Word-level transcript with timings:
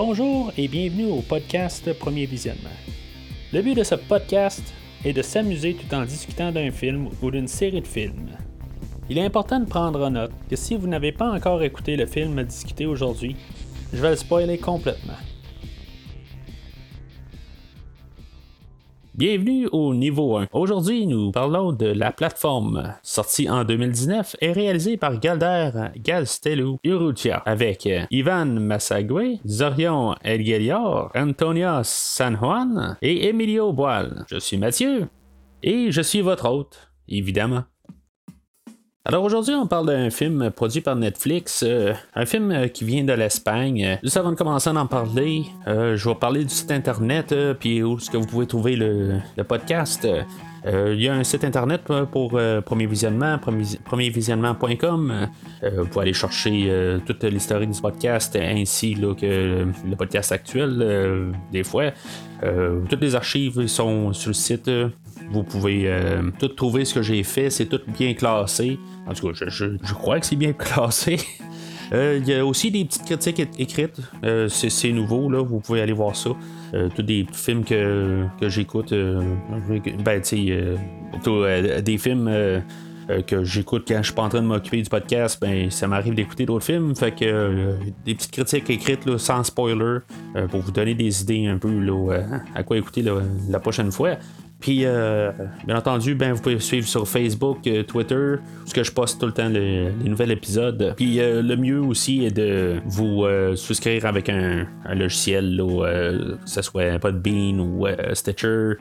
Bonjour 0.00 0.52
et 0.56 0.68
bienvenue 0.68 1.10
au 1.10 1.22
podcast 1.22 1.92
Premier 1.92 2.24
Visionnement. 2.26 2.70
Le 3.52 3.62
but 3.62 3.74
de 3.74 3.82
ce 3.82 3.96
podcast 3.96 4.62
est 5.04 5.12
de 5.12 5.22
s'amuser 5.22 5.74
tout 5.74 5.92
en 5.92 6.04
discutant 6.04 6.52
d'un 6.52 6.70
film 6.70 7.08
ou 7.20 7.32
d'une 7.32 7.48
série 7.48 7.80
de 7.80 7.86
films. 7.88 8.30
Il 9.10 9.18
est 9.18 9.24
important 9.24 9.58
de 9.58 9.64
prendre 9.64 10.06
en 10.06 10.12
note 10.12 10.30
que 10.48 10.54
si 10.54 10.76
vous 10.76 10.86
n'avez 10.86 11.10
pas 11.10 11.28
encore 11.32 11.64
écouté 11.64 11.96
le 11.96 12.06
film 12.06 12.38
à 12.38 12.44
discuter 12.44 12.86
aujourd'hui, 12.86 13.34
je 13.92 14.00
vais 14.00 14.10
le 14.10 14.16
spoiler 14.16 14.56
complètement. 14.56 15.18
Bienvenue 19.18 19.66
au 19.72 19.96
niveau 19.96 20.36
1. 20.36 20.46
Aujourd'hui, 20.52 21.04
nous 21.08 21.32
parlons 21.32 21.72
de 21.72 21.86
la 21.86 22.12
plateforme, 22.12 22.94
sortie 23.02 23.50
en 23.50 23.64
2019 23.64 24.36
et 24.40 24.52
réalisée 24.52 24.96
par 24.96 25.18
Galder 25.18 25.88
Galstelou 25.96 26.78
Urrutia 26.84 27.38
avec 27.38 27.88
Ivan 28.12 28.46
Massagwe, 28.46 29.40
Zorion 29.44 30.14
Elgelior, 30.22 31.10
Antonia 31.16 31.80
San 31.82 32.36
Juan 32.36 32.96
et 33.02 33.26
Emilio 33.26 33.72
Boal. 33.72 34.24
Je 34.30 34.38
suis 34.38 34.56
Mathieu 34.56 35.08
et 35.64 35.90
je 35.90 36.00
suis 36.00 36.20
votre 36.20 36.48
hôte, 36.48 36.92
évidemment. 37.08 37.64
Alors 39.10 39.24
aujourd'hui, 39.24 39.54
on 39.54 39.66
parle 39.66 39.86
d'un 39.86 40.10
film 40.10 40.50
produit 40.50 40.82
par 40.82 40.94
Netflix, 40.94 41.64
euh, 41.66 41.94
un 42.14 42.26
film 42.26 42.50
euh, 42.50 42.68
qui 42.68 42.84
vient 42.84 43.04
de 43.04 43.14
l'Espagne. 43.14 43.98
Juste 44.02 44.18
avant 44.18 44.32
de 44.32 44.36
commencer 44.36 44.68
à 44.68 44.74
en 44.74 44.86
parler, 44.86 45.46
euh, 45.66 45.96
je 45.96 46.06
vais 46.06 46.14
parler 46.14 46.44
du 46.44 46.52
site 46.52 46.70
internet, 46.70 47.34
puis 47.58 47.82
où 47.82 47.96
est-ce 47.96 48.10
que 48.10 48.18
vous 48.18 48.26
pouvez 48.26 48.46
trouver 48.46 48.76
le, 48.76 49.20
podcast. 49.48 50.06
Il 50.66 51.00
y 51.00 51.08
a 51.08 51.14
un 51.14 51.24
site 51.24 51.44
internet 51.44 51.90
pour 52.12 52.38
Premier 52.66 52.86
Visionnement, 52.86 53.38
premiervisionnement.com. 53.38 55.28
vous 55.62 55.86
pouvez 55.86 56.02
aller 56.02 56.12
chercher 56.12 56.98
toute 57.06 57.24
l'historique 57.24 57.70
du 57.70 57.80
podcast 57.80 58.36
ainsi 58.36 58.94
que 58.94 59.64
le 59.88 59.96
podcast 59.96 60.32
actuel, 60.32 61.32
des 61.50 61.64
fois. 61.64 61.92
toutes 62.90 63.00
les 63.00 63.14
archives 63.14 63.66
sont 63.68 64.12
sur 64.12 64.28
le 64.30 64.34
site. 64.34 64.70
Vous 65.30 65.42
pouvez 65.42 65.82
euh, 65.86 66.22
tout 66.38 66.48
trouver 66.48 66.84
ce 66.84 66.94
que 66.94 67.02
j'ai 67.02 67.22
fait, 67.22 67.50
c'est 67.50 67.66
tout 67.66 67.80
bien 67.86 68.14
classé. 68.14 68.78
En 69.06 69.12
tout 69.12 69.28
cas, 69.28 69.46
je, 69.46 69.94
crois 69.94 70.20
que 70.20 70.26
c'est 70.26 70.36
bien 70.36 70.52
classé. 70.58 71.18
Euh, 71.92 72.18
il 72.20 72.28
y 72.28 72.34
a 72.34 72.44
aussi 72.44 72.70
des 72.70 72.84
petites 72.84 73.04
critiques 73.04 73.48
écrites. 73.58 74.00
Euh, 74.24 74.48
c'est 74.48 74.92
nouveau, 74.92 75.30
là. 75.30 75.42
Vous 75.42 75.60
pouvez 75.60 75.80
aller 75.80 75.92
voir 75.92 76.16
ça. 76.16 76.30
tous 76.94 77.02
des 77.02 77.26
films 77.32 77.64
que, 77.64 78.26
j'écoute. 78.42 78.92
ben, 78.92 80.20
tu 80.22 80.48
sais, 80.48 81.82
des 81.82 81.98
films 81.98 82.62
que 83.26 83.42
j'écoute 83.42 83.84
quand 83.88 83.98
je 83.98 84.02
suis 84.02 84.14
pas 84.14 84.22
en 84.22 84.28
train 84.28 84.42
de 84.42 84.46
m'occuper 84.46 84.82
du 84.82 84.90
podcast, 84.90 85.38
ben 85.40 85.70
ça 85.70 85.88
m'arrive 85.88 86.14
d'écouter 86.14 86.44
d'autres 86.44 86.66
films. 86.66 86.94
Fait 86.94 87.12
que 87.12 87.74
des 88.04 88.14
petites 88.14 88.32
critiques 88.32 88.68
écrites 88.68 89.06
là, 89.06 89.16
sans 89.16 89.42
spoiler 89.44 90.00
pour 90.50 90.60
vous 90.60 90.72
donner 90.72 90.94
des 90.94 91.22
idées 91.22 91.46
un 91.46 91.56
peu 91.56 91.70
là, 91.70 92.20
à 92.54 92.62
quoi 92.64 92.76
écouter 92.76 93.02
la 93.48 93.60
prochaine 93.60 93.90
fois. 93.90 94.18
Puis, 94.60 94.84
euh, 94.84 95.30
bien 95.66 95.76
entendu, 95.76 96.16
ben, 96.16 96.32
vous 96.32 96.42
pouvez 96.42 96.58
suivre 96.58 96.86
sur 96.88 97.06
Facebook, 97.06 97.58
euh, 97.66 97.84
Twitter, 97.84 98.34
parce 98.58 98.72
que 98.72 98.82
je 98.82 98.90
poste 98.90 99.20
tout 99.20 99.26
le 99.26 99.32
temps 99.32 99.48
les, 99.48 99.90
nouveaux 100.04 100.24
épisodes. 100.24 100.94
Puis, 100.96 101.20
euh, 101.20 101.42
le 101.42 101.56
mieux 101.56 101.80
aussi 101.80 102.24
est 102.24 102.36
de 102.36 102.80
vous 102.84 103.24
souscrire 103.54 104.06
avec 104.06 104.28
un, 104.28 104.66
logiciel, 104.94 105.56
que 105.58 106.36
ce 106.44 106.62
soit 106.62 106.98
Podbean 106.98 107.60
ou 107.60 107.86
Stitcher. 108.14 108.72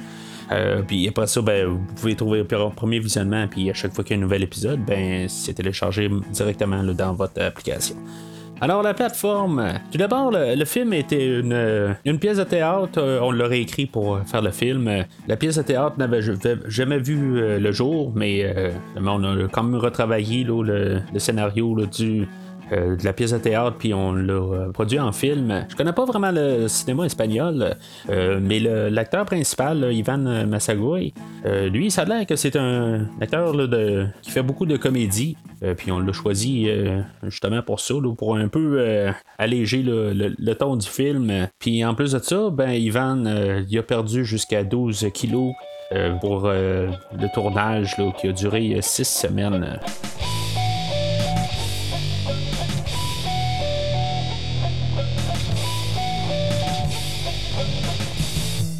puis 0.88 1.08
après 1.08 1.28
ça, 1.28 1.42
ben, 1.42 1.68
vous 1.68 1.86
pouvez 1.96 2.16
trouver 2.16 2.40
le 2.40 2.70
premier 2.76 3.00
visionnement, 3.00 3.48
puis 3.48 3.70
à 3.70 3.74
chaque 3.74 3.94
fois 3.94 4.04
qu'il 4.04 4.16
y 4.16 4.20
a 4.20 4.22
un 4.22 4.24
nouvel 4.24 4.44
épisode, 4.44 4.80
ben, 4.84 5.28
c'est 5.30 5.54
téléchargé 5.54 6.10
directement 6.32 6.84
dans 6.84 7.14
votre 7.14 7.40
application. 7.42 7.96
Alors, 8.60 8.82
la 8.82 8.96
plateforme. 8.96 9.74
Tout 9.92 10.00
d'abord, 10.00 10.32
le, 10.32 10.66
film 10.66 10.94
était 10.94 11.40
une, 11.40 11.96
une, 12.06 12.18
pièce 12.18 12.38
de 12.38 12.44
théâtre. 12.44 12.98
Euh, 12.98 13.20
on 13.22 13.32
l'a 13.32 13.46
réécrit 13.46 13.86
pour 13.86 14.20
faire 14.26 14.42
le 14.42 14.50
film. 14.50 15.06
La 15.28 15.38
pièce 15.38 15.58
de 15.58 15.62
théâtre 15.62 15.96
n'avait 16.00 16.22
jamais 16.66 16.98
vu 16.98 17.38
euh, 17.38 17.60
le 17.60 17.72
jour, 17.72 18.12
mais 18.16 18.44
euh, 18.44 18.72
on 18.96 19.24
a 19.24 19.48
quand 19.52 19.62
même 19.62 19.80
retravaillé 19.80 20.44
le, 20.44 21.02
scénario 21.18 21.86
du 21.86 22.22
euh, 22.22 22.26
de 22.72 23.04
la 23.06 23.14
pièce 23.14 23.32
de 23.32 23.38
théâtre, 23.38 23.78
puis 23.78 23.94
on 23.94 24.14
l'a 24.14 24.34
euh, 24.34 24.72
produit 24.72 25.00
en 25.00 25.12
film. 25.12 25.66
Je 25.70 25.76
connais 25.76 25.94
pas 25.94 26.06
vraiment 26.06 26.32
le 26.32 26.68
cinéma 26.68 27.06
espagnol, 27.06 27.76
euh, 28.10 28.40
mais 28.42 28.60
l'acteur 28.60 29.26
principal, 29.26 29.94
Ivan 29.94 30.46
Massagui, 30.48 31.14
lui, 31.46 31.92
ça 31.92 32.02
a 32.02 32.06
l'air 32.06 32.26
que 32.26 32.36
c'est 32.36 32.56
un 32.56 33.08
acteur 33.22 33.54
qui 34.22 34.32
fait 34.32 34.44
beaucoup 34.44 34.66
de 34.66 34.78
comédie. 34.78 35.38
puis 35.78 35.92
on 35.92 36.00
l'a 36.00 36.12
choisi 36.12 36.70
justement 37.24 37.62
pour 37.62 37.80
ça, 37.80 37.96
pour 38.18 38.36
un 38.36 38.48
peu 38.48 39.12
alléger 39.38 39.82
le, 39.84 40.54
ton 40.54 40.76
du 40.76 40.88
film. 40.88 41.48
Puis 41.60 41.86
en 41.86 41.96
plus 41.96 42.12
de 42.12 42.20
ça, 42.20 42.50
ben 42.52 42.72
Ivan, 42.72 43.24
il 43.70 43.78
a 43.78 43.84
perdu 43.84 44.26
jusqu'à 44.26 44.64
12 44.64 45.08
kilos 45.14 45.54
pour 46.20 46.48
le 46.50 47.34
tournage 47.34 47.96
qui 48.20 48.28
a 48.28 48.32
duré 48.34 48.78
6 48.82 49.06
semaines. 49.06 49.80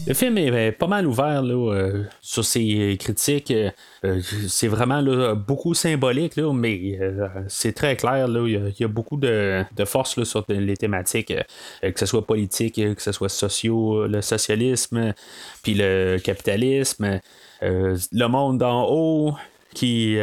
Le 0.08 0.14
film 0.14 0.38
est 0.38 0.72
pas 0.72 0.88
mal 0.88 1.06
ouvert 1.06 1.44
euh, 1.44 2.06
sur 2.22 2.46
ses 2.46 2.96
critiques. 2.98 3.52
Euh, 3.52 4.22
c'est 4.48 4.70
vraiment 4.70 5.04
beaucoup 5.36 5.74
symbolique, 5.74 6.38
mais 6.38 6.98
euh, 7.02 7.28
c'est 7.50 7.74
très 7.74 7.98
clair. 7.98 8.30
il, 8.30 8.74
y 8.80 8.84
a, 8.86 8.88
beaucoup 8.88 9.18
de, 9.18 9.66
force 9.86 10.24
sur 10.24 10.46
les 10.48 10.78
thématiques, 10.78 11.34
que 11.82 12.00
ce 12.00 12.06
soit 12.06 12.26
politique, 12.26 12.76
que 12.76 13.02
ce 13.02 13.12
soit 13.12 13.28
socio, 13.28 14.08
le 14.08 14.22
socialisme, 14.22 15.14
puis 15.62 15.74
le 15.74 16.20
capitalisme, 16.24 17.20
le 17.62 18.28
monde 18.28 18.60
d'en 18.60 18.88
haut 18.90 19.34
qui 19.74 20.16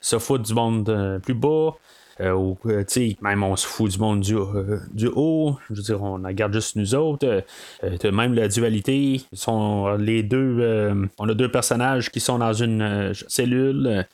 se 0.00 0.18
fout 0.20 0.42
du 0.42 0.54
monde 0.54 1.20
plus 1.24 1.34
bas. 1.34 1.74
Euh, 2.20 2.54
euh, 2.66 2.84
même 3.20 3.42
on 3.44 3.54
se 3.56 3.66
fout 3.66 3.90
du 3.90 3.98
monde 3.98 4.20
du, 4.20 4.36
euh, 4.36 4.80
du, 4.92 5.08
haut. 5.14 5.56
Je 5.70 5.74
veux 5.74 5.82
dire, 5.82 6.02
on 6.02 6.22
regarde 6.22 6.52
juste 6.52 6.76
nous 6.76 6.94
autres. 6.94 7.44
même 8.04 8.34
la 8.34 8.48
dualité. 8.48 9.22
Sont 9.32 9.96
les 9.96 10.22
deux. 10.22 11.08
on 11.18 11.28
a 11.28 11.34
deux 11.34 11.50
personnages 11.50 12.10
qui 12.10 12.20
sont 12.20 12.38
dans 12.38 12.52
une 12.52 13.12
cellule. 13.28 14.06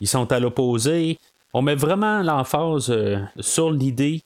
ils 0.00 0.08
sont 0.08 0.30
à 0.32 0.40
l'opposé. 0.40 1.18
On 1.54 1.62
met 1.62 1.74
vraiment 1.74 2.22
l'emphase 2.22 2.94
sur 3.40 3.70
l'idée. 3.70 4.22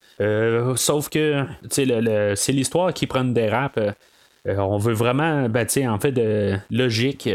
sauf 0.76 1.08
que 1.08 1.44
c'est 1.70 2.52
l'histoire 2.52 2.92
qui 2.92 3.06
prend 3.06 3.24
des 3.24 3.48
raps. 3.48 3.80
on 4.46 4.78
veut 4.78 4.94
vraiment, 4.94 5.48
ben, 5.48 5.66
en 5.88 5.98
fait, 5.98 6.12
de 6.12 6.58
logique 6.70 7.28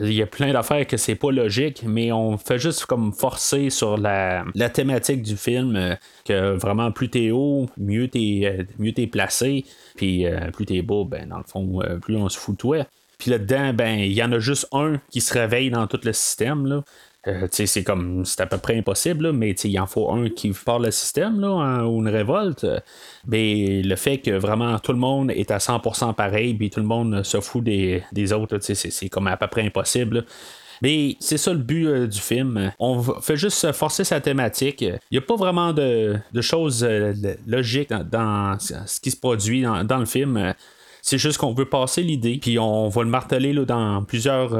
il 0.00 0.12
y 0.12 0.22
a 0.22 0.26
plein 0.26 0.52
d'affaires 0.52 0.86
que 0.86 0.96
c'est 0.96 1.14
pas 1.14 1.30
logique, 1.30 1.82
mais 1.86 2.12
on 2.12 2.36
fait 2.38 2.58
juste 2.58 2.86
comme 2.86 3.12
forcer 3.12 3.70
sur 3.70 3.96
la, 3.96 4.44
thématique 4.72 5.22
du 5.22 5.36
film, 5.36 5.76
euh, 5.76 5.94
que 6.24 6.56
vraiment 6.56 6.90
plus 6.92 7.08
t'es 7.08 7.30
haut, 7.30 7.66
mieux 7.76 8.08
t'es, 8.08 8.42
euh, 8.44 8.64
mieux 8.78 8.92
placé, 9.06 9.64
puis 9.96 10.26
euh, 10.26 10.50
plus 10.50 10.66
t'es 10.66 10.82
beau, 10.82 11.04
ben 11.04 11.28
dans 11.28 11.38
le 11.38 11.44
fond, 11.44 11.80
plus 12.02 12.16
on 12.16 12.28
se 12.28 12.38
fout 12.38 12.54
de 12.54 12.58
toi. 12.58 12.86
Puis 13.18 13.30
là-dedans, 13.30 13.72
ben, 13.72 13.98
il 13.98 14.12
y 14.12 14.22
en 14.22 14.30
a 14.32 14.38
juste 14.38 14.68
un 14.72 15.00
qui 15.10 15.22
se 15.22 15.32
réveille 15.32 15.70
dans 15.70 15.86
tout 15.86 16.00
le 16.02 16.12
système. 16.12 16.82
Euh, 17.26 17.48
c'est 17.50 17.82
comme 17.82 18.24
c'est 18.24 18.40
à 18.40 18.46
peu 18.46 18.58
près 18.58 18.78
impossible, 18.78 19.32
mais 19.32 19.50
il 19.50 19.80
en 19.80 19.86
faut 19.86 20.10
un 20.10 20.28
qui 20.28 20.50
parle 20.50 20.84
le 20.84 20.90
système 20.90 21.40
là, 21.40 21.84
ou 21.84 22.00
une 22.00 22.08
révolte. 22.08 22.66
Mais 23.26 23.82
le 23.82 23.96
fait 23.96 24.18
que 24.18 24.30
vraiment 24.30 24.78
tout 24.78 24.92
le 24.92 24.98
monde 24.98 25.30
est 25.32 25.50
à 25.50 25.58
100% 25.58 26.14
pareil, 26.14 26.54
puis 26.54 26.70
tout 26.70 26.80
le 26.80 26.86
monde 26.86 27.22
se 27.24 27.40
fout 27.40 27.64
des, 27.64 28.32
autres, 28.32 28.58
c'est 28.60 29.08
comme 29.08 29.26
à 29.26 29.36
peu 29.36 29.48
près 29.48 29.62
impossible. 29.62 30.24
Mais 30.82 31.16
c'est 31.20 31.38
ça 31.38 31.54
le 31.54 31.58
but 31.58 31.86
euh, 31.86 32.06
du 32.06 32.20
film. 32.20 32.70
On 32.78 33.00
fait 33.00 33.38
juste 33.38 33.72
forcer 33.72 34.04
sa 34.04 34.20
thématique. 34.20 34.82
Il 34.82 34.98
n'y 35.10 35.18
a 35.18 35.22
pas 35.22 35.36
vraiment 35.36 35.72
de, 35.72 36.20
choses 36.40 36.84
euh, 36.84 37.14
logiques 37.46 37.94
dans, 38.10 38.58
ce 38.58 39.00
qui 39.00 39.10
se 39.10 39.16
produit 39.16 39.62
dans, 39.62 39.98
le 39.98 40.04
film. 40.04 40.54
C'est 41.00 41.16
juste 41.16 41.38
qu'on 41.38 41.54
veut 41.54 41.68
passer 41.68 42.02
l'idée, 42.02 42.38
puis 42.42 42.58
on 42.58 42.88
va 42.88 43.02
le 43.04 43.08
marteler 43.08 43.54
là, 43.54 43.64
dans 43.64 44.04
plusieurs 44.04 44.52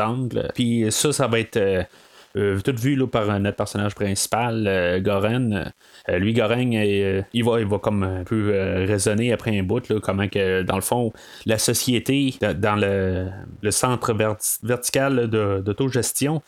angles. 0.00 0.50
Puis 0.54 0.86
ça, 0.90 1.12
ça 1.12 1.28
va 1.28 1.38
être 1.38 1.86
tout 2.34 2.74
vu 2.76 2.96
là, 2.96 3.06
par 3.06 3.40
notre 3.40 3.56
personnage 3.56 3.94
principal, 3.94 4.66
euh, 4.66 5.00
Goren. 5.00 5.72
Euh, 6.08 6.18
lui, 6.18 6.32
Goren, 6.32 6.72
il, 6.72 7.44
va, 7.44 7.60
il 7.60 7.66
va 7.66 7.78
comme 7.78 8.02
un 8.02 8.24
peu 8.24 8.50
raisonner 8.86 9.32
après 9.32 9.58
un 9.58 9.62
bout, 9.62 9.88
là, 9.88 10.00
comment 10.00 10.28
que, 10.28 10.62
dans 10.62 10.76
le 10.76 10.82
fond, 10.82 11.12
la 11.46 11.58
société, 11.58 12.34
dans 12.40 12.76
le, 12.76 13.70
centre 13.70 14.14
vertical 14.62 15.28
d'autogestion, 15.28 16.42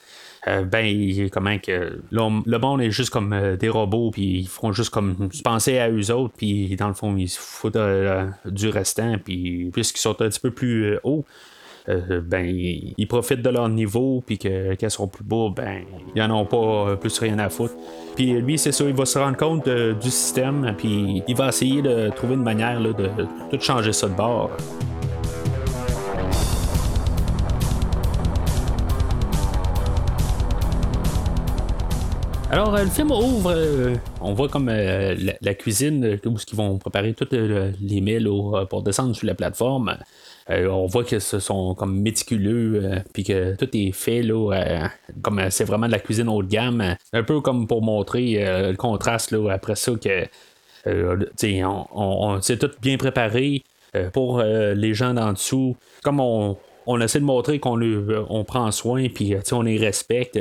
ben 0.46 1.28
comment 1.30 1.56
que 1.58 2.00
le 2.10 2.58
monde 2.58 2.82
est 2.82 2.90
juste 2.90 3.10
comme 3.10 3.56
des 3.56 3.68
robots 3.68 4.10
puis 4.10 4.40
ils 4.40 4.48
font 4.48 4.72
juste 4.72 4.90
comme 4.90 5.28
penser 5.44 5.78
à 5.78 5.88
eux 5.88 6.10
autres 6.10 6.34
puis 6.36 6.74
dans 6.74 6.88
le 6.88 6.94
fond 6.94 7.16
ils 7.16 7.28
se 7.28 7.38
foutent 7.38 7.78
du 8.46 8.68
restant 8.68 9.18
puis 9.24 9.70
puisqu'ils 9.72 10.00
sont 10.00 10.20
un 10.20 10.28
petit 10.28 10.40
peu 10.40 10.50
plus 10.50 10.98
hauts 11.04 11.24
ben, 11.86 12.46
ils, 12.46 13.06
profitent 13.06 13.42
de 13.42 13.50
leur 13.50 13.68
niveau, 13.68 14.22
puis 14.24 14.38
que, 14.38 14.74
qu'elles 14.74 14.90
sont 14.90 15.08
plus 15.08 15.24
beaux, 15.24 15.50
ben, 15.50 15.82
ils 16.14 16.22
n'en 16.22 16.40
ont 16.40 16.46
pas 16.46 16.96
plus 16.96 17.18
rien 17.18 17.38
à 17.38 17.48
foutre. 17.48 17.74
Puis 18.14 18.32
lui, 18.40 18.58
c'est 18.58 18.72
ça, 18.72 18.84
il 18.84 18.94
va 18.94 19.04
se 19.04 19.18
rendre 19.18 19.36
compte 19.36 19.68
du 19.68 20.10
système, 20.10 20.74
puis 20.76 21.22
il 21.26 21.36
va 21.36 21.48
essayer 21.48 21.82
de 21.82 22.10
trouver 22.10 22.34
une 22.34 22.42
manière 22.42 22.80
de 22.80 22.94
tout 23.50 23.60
changer 23.60 23.92
ça 23.92 24.08
de 24.08 24.14
bord. 24.14 24.50
Alors, 32.52 32.74
euh, 32.74 32.84
le 32.84 32.90
film 32.90 33.10
ouvre, 33.10 33.50
euh, 33.50 33.94
on 34.20 34.34
voit 34.34 34.50
comme 34.50 34.68
euh, 34.68 35.16
la, 35.40 35.54
cuisine 35.54 36.18
où 36.26 36.36
ils 36.36 36.54
vont 36.54 36.76
préparer 36.76 37.14
tous 37.14 37.28
les 37.32 38.00
milles 38.02 38.28
pour 38.68 38.82
descendre 38.82 39.16
sur 39.16 39.26
la 39.26 39.34
plateforme. 39.34 39.96
On 40.48 40.86
voit 40.86 41.04
que 41.04 41.18
ce 41.18 41.38
sont 41.38 41.74
comme 41.74 42.00
méticuleux, 42.00 43.02
puis 43.12 43.24
que 43.24 43.54
tout 43.56 43.68
est 43.74 43.92
fait 43.92 44.22
là, 44.22 44.88
comme 45.22 45.40
c'est 45.50 45.64
vraiment 45.64 45.86
de 45.86 45.92
la 45.92 45.98
cuisine 45.98 46.28
haut 46.28 46.42
de 46.42 46.48
gamme, 46.48 46.96
un 47.12 47.22
peu 47.22 47.40
comme 47.40 47.66
pour 47.66 47.82
montrer 47.82 48.44
le 48.44 48.76
contraste 48.76 49.32
là, 49.32 49.50
après 49.52 49.76
ça 49.76 49.92
que 49.92 50.26
on, 51.64 51.86
on, 51.94 52.40
c'est 52.40 52.58
tout 52.58 52.70
bien 52.80 52.96
préparé 52.96 53.62
pour 54.12 54.42
les 54.42 54.94
gens 54.94 55.14
d'en 55.14 55.32
dessous. 55.32 55.76
Comme 56.02 56.20
on, 56.20 56.56
on 56.86 57.00
essaie 57.00 57.20
de 57.20 57.24
montrer 57.24 57.58
qu'on 57.58 57.80
on 58.28 58.44
prend 58.44 58.70
soin, 58.72 59.08
puis 59.08 59.36
on 59.52 59.62
les 59.62 59.78
respecte 59.78 60.38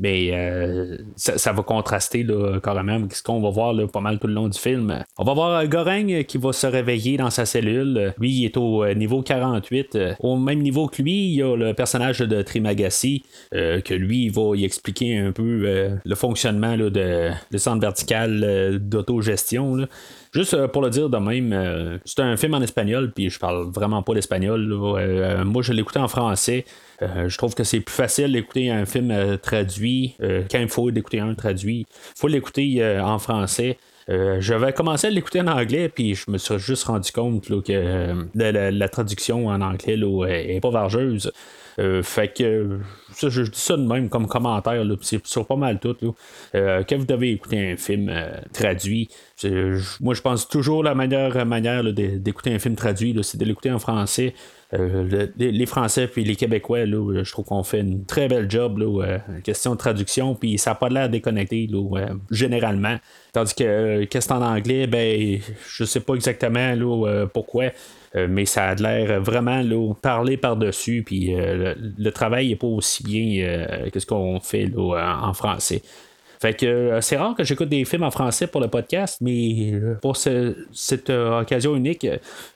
mais 0.00 0.30
euh, 0.32 0.96
ça, 1.16 1.52
va 1.52 1.62
contraster 1.62 2.22
là, 2.22 2.58
carrément 2.60 3.06
ce 3.12 3.22
qu'on 3.22 3.40
va 3.40 3.50
voir 3.50 3.74
là, 3.74 3.86
pas 3.86 4.00
mal 4.00 4.18
tout 4.18 4.26
le 4.26 4.32
long 4.32 4.48
du 4.48 4.58
film. 4.58 5.04
On 5.18 5.24
va 5.24 5.34
voir 5.34 5.66
Goreng 5.68 6.24
qui 6.24 6.38
va 6.38 6.52
se 6.52 6.66
réveiller 6.66 7.18
dans 7.18 7.28
sa 7.28 7.44
cellule. 7.44 8.14
Lui, 8.18 8.30
il 8.32 8.44
est 8.46 8.56
au 8.56 8.82
euh, 8.82 8.94
niveau 8.94 9.20
48. 9.22 9.98
Au 10.20 10.36
même 10.36 10.60
niveau 10.60 10.86
que 10.86 11.02
lui, 11.02 11.26
il 11.26 11.34
y 11.34 11.42
a 11.42 11.54
le 11.54 11.74
personnage 11.74 12.20
de 12.20 12.40
Trimagassi, 12.40 13.24
euh, 13.54 13.82
que 13.82 13.92
lui, 13.92 14.24
il 14.24 14.32
va 14.32 14.56
y 14.56 14.64
expliquer 14.64 15.18
un 15.18 15.32
peu 15.32 16.00
le 16.02 16.14
fonctionnement 16.14 16.76
là, 16.76 16.88
de 16.88 17.58
centre 17.58 17.82
vertical 17.82 18.78
d'autogestion. 18.80 19.86
Juste 20.32 20.66
pour 20.68 20.82
le 20.82 20.90
dire 20.90 21.10
de 21.10 21.18
même, 21.18 22.00
c'est 22.04 22.20
un 22.20 22.36
film 22.36 22.54
en 22.54 22.60
espagnol, 22.60 23.10
puis 23.12 23.30
je 23.30 23.38
parle 23.38 23.68
vraiment 23.70 24.02
pas 24.02 24.14
l'espagnol. 24.14 24.64
moi, 25.44 25.62
je 25.62 25.72
l'écoutais 25.72 25.98
en 25.98 26.08
français. 26.08 26.64
Euh, 27.02 27.28
je 27.28 27.38
trouve 27.38 27.54
que 27.54 27.64
c'est 27.64 27.80
plus 27.80 27.94
facile 27.94 28.32
d'écouter 28.32 28.70
un 28.70 28.84
film 28.84 29.10
euh, 29.10 29.36
traduit 29.36 30.16
euh, 30.22 30.42
quand 30.50 30.64
faut 30.68 30.90
d'écouter 30.90 31.20
un 31.20 31.34
traduit. 31.34 31.86
Il 31.90 32.18
faut 32.18 32.28
l'écouter 32.28 32.84
en 33.00 33.18
français. 33.18 33.78
je 34.08 34.54
vais 34.54 34.72
commencer 34.72 35.06
à 35.06 35.10
l'écouter 35.10 35.40
en 35.40 35.46
anglais, 35.46 35.88
puis 35.88 36.14
je 36.14 36.30
me 36.30 36.38
suis 36.38 36.58
juste 36.58 36.84
rendu 36.84 37.10
compte 37.12 37.48
que 37.64 38.28
la, 38.34 38.88
traduction 38.88 39.46
en 39.46 39.60
anglais 39.60 39.98
est 40.48 40.60
pas 40.60 40.70
vargeuse. 40.70 41.32
Fait 42.02 42.36
que 42.36 42.78
ça, 43.12 43.28
je 43.28 43.42
dis 43.42 43.58
ça 43.58 43.76
de 43.76 43.86
même 43.86 44.08
comme 44.08 44.26
commentaire, 44.26 44.84
c'est 45.02 45.26
sur 45.26 45.46
pas 45.46 45.56
mal 45.56 45.78
tout. 45.80 45.96
quand 46.52 46.96
vous 46.96 47.06
devez 47.06 47.32
écouter 47.32 47.72
un 47.72 47.76
film 47.76 48.12
traduit, 48.52 49.08
moi 50.00 50.14
je 50.14 50.20
pense 50.20 50.48
toujours 50.48 50.82
la 50.82 50.94
meilleure 50.94 51.44
manière 51.46 51.84
d'écouter 51.92 52.54
un 52.54 52.58
film 52.58 52.76
traduit, 52.76 53.18
c'est 53.22 53.38
de 53.38 53.44
l'écouter 53.44 53.70
en 53.70 53.78
français. 53.78 54.34
Euh, 54.72 55.26
les 55.36 55.66
Français 55.66 56.06
puis 56.06 56.22
les 56.22 56.36
Québécois, 56.36 56.86
là, 56.86 57.22
je 57.24 57.32
trouve 57.32 57.44
qu'on 57.44 57.64
fait 57.64 57.80
une 57.80 58.04
très 58.04 58.28
belle 58.28 58.48
job, 58.48 58.78
là, 58.78 59.04
euh, 59.04 59.18
question 59.42 59.72
de 59.72 59.78
traduction, 59.78 60.36
puis 60.36 60.58
ça 60.58 60.70
n'a 60.70 60.74
pas 60.76 60.88
l'air 60.88 61.08
déconnecté, 61.08 61.68
là, 61.68 62.10
généralement. 62.30 62.96
Tandis 63.32 63.54
que 63.54 63.64
euh, 63.64 64.06
qu'est-ce 64.08 64.28
que 64.28 64.34
en 64.34 64.42
anglais, 64.42 64.86
ben, 64.86 65.40
je 65.68 65.84
sais 65.84 66.00
pas 66.00 66.14
exactement 66.14 66.74
là, 66.74 67.26
pourquoi. 67.26 67.66
mais 68.14 68.44
ça 68.44 68.68
a 68.68 68.74
l'air 68.76 69.20
vraiment 69.20 69.60
là, 69.60 69.92
parler 70.00 70.36
par-dessus, 70.36 71.02
puis 71.04 71.32
le, 71.34 72.10
travail 72.10 72.48
n'est 72.48 72.56
pas 72.56 72.66
aussi 72.66 73.02
bien 73.02 73.66
que 73.92 73.98
ce 73.98 74.06
qu'on 74.06 74.38
fait 74.40 74.66
là, 74.66 75.18
en 75.22 75.32
français. 75.32 75.82
Fait 76.40 76.54
que 76.54 76.98
c'est 77.02 77.18
rare 77.18 77.34
que 77.36 77.44
j'écoute 77.44 77.68
des 77.68 77.84
films 77.84 78.02
en 78.02 78.10
français 78.10 78.46
pour 78.46 78.60
le 78.60 78.68
podcast, 78.68 79.18
mais 79.20 79.74
pour 80.00 80.16
cette 80.16 81.10
occasion 81.10 81.76
unique, 81.76 82.06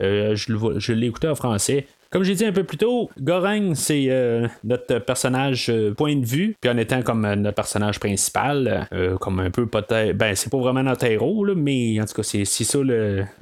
je, 0.00 0.34
je 0.78 0.92
l'ai 0.92 1.06
écouté 1.08 1.28
en 1.28 1.34
français. 1.34 1.86
Comme 2.14 2.22
j'ai 2.22 2.36
dit 2.36 2.44
un 2.44 2.52
peu 2.52 2.62
plus 2.62 2.76
tôt, 2.76 3.10
Goreng, 3.20 3.74
c'est 3.74 4.06
euh, 4.08 4.46
notre 4.62 5.00
personnage 5.00 5.68
euh, 5.68 5.92
point 5.92 6.14
de 6.14 6.24
vue, 6.24 6.56
puis 6.60 6.70
en 6.70 6.76
étant 6.76 7.02
comme 7.02 7.24
euh, 7.24 7.34
notre 7.34 7.56
personnage 7.56 7.98
principal, 7.98 8.88
comme 9.20 9.40
un 9.40 9.50
peu 9.50 9.66
peut-être. 9.66 10.16
Ben, 10.16 10.36
c'est 10.36 10.48
pas 10.48 10.58
vraiment 10.58 10.84
notre 10.84 11.06
héros, 11.06 11.44
mais 11.56 12.00
en 12.00 12.04
tout 12.04 12.14
cas, 12.14 12.22
c'est, 12.22 12.44
ça 12.44 12.78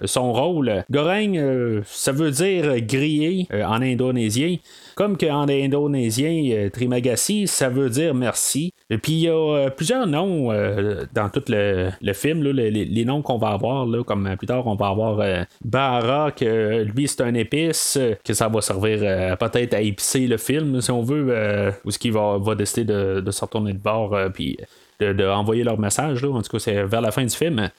son 0.06 0.32
rôle. 0.32 0.84
Goreng, 0.90 1.82
ça 1.84 2.12
veut 2.12 2.30
dire 2.30 2.80
grillé 2.80 3.46
en 3.52 3.82
indonésien. 3.82 4.56
Comme 4.94 5.16
qu'en 5.16 5.48
indonésien, 5.48 6.68
Trimagasi, 6.72 7.46
ça 7.46 7.68
veut 7.68 7.90
dire 7.90 8.14
merci. 8.14 8.72
Et 8.90 8.98
puis 8.98 9.12
il 9.12 9.20
y 9.20 9.28
a 9.28 9.70
plusieurs 9.70 10.06
noms 10.06 10.52
dans 11.14 11.28
tout 11.28 11.42
le, 11.48 12.12
film, 12.12 12.42
les, 12.42 13.04
noms 13.04 13.22
qu'on 13.22 13.38
va 13.38 13.48
avoir, 13.48 13.86
comme 14.04 14.36
plus 14.36 14.46
tard 14.46 14.66
on 14.66 14.74
va 14.74 14.88
avoir 14.88 15.46
Bara, 15.64 16.30
que 16.32 16.82
lui 16.82 17.08
c'est 17.08 17.22
un 17.22 17.34
épice, 17.34 17.98
que 18.24 18.34
ça 18.34 18.48
va 18.48 18.60
servir 18.60 18.98
euh, 19.02 19.36
peut-être 19.36 19.74
à 19.74 19.80
épicer 19.80 20.26
le 20.26 20.36
film, 20.36 20.80
si 20.80 20.90
on 20.90 21.02
veut, 21.02 21.26
euh, 21.30 21.70
ou 21.84 21.90
ce 21.90 21.98
qui 21.98 22.10
va, 22.10 22.38
décider 22.56 22.84
de, 22.84 23.20
de 23.20 23.30
se 23.30 23.40
retourner 23.40 23.72
de 23.72 23.78
bord, 23.78 24.14
euh, 24.14 24.28
puis 24.28 24.58
de, 25.00 25.28
envoyer 25.28 25.64
leur 25.64 25.78
message. 25.78 26.24
En 26.24 26.42
tout 26.42 26.50
cas, 26.50 26.58
c'est 26.58 26.84
vers 26.84 27.00
la 27.00 27.10
fin 27.10 27.24
du 27.24 27.34
film. 27.34 27.70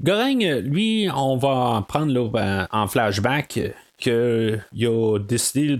Goreng, 0.00 0.60
lui, 0.60 1.08
on 1.14 1.36
va 1.36 1.84
prendre 1.88 2.28
ben, 2.28 2.68
en 2.70 2.86
flashback 2.86 3.60
qu'il 3.98 4.86
a 4.86 5.18
décidé 5.18 5.76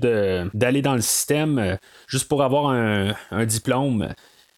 d'aller 0.53 0.83
dans 0.83 0.95
le 0.95 1.01
système 1.01 1.79
juste 2.07 2.29
pour 2.29 2.43
avoir 2.43 2.71
un, 2.71 3.15
un 3.31 3.47
diplôme. 3.47 4.09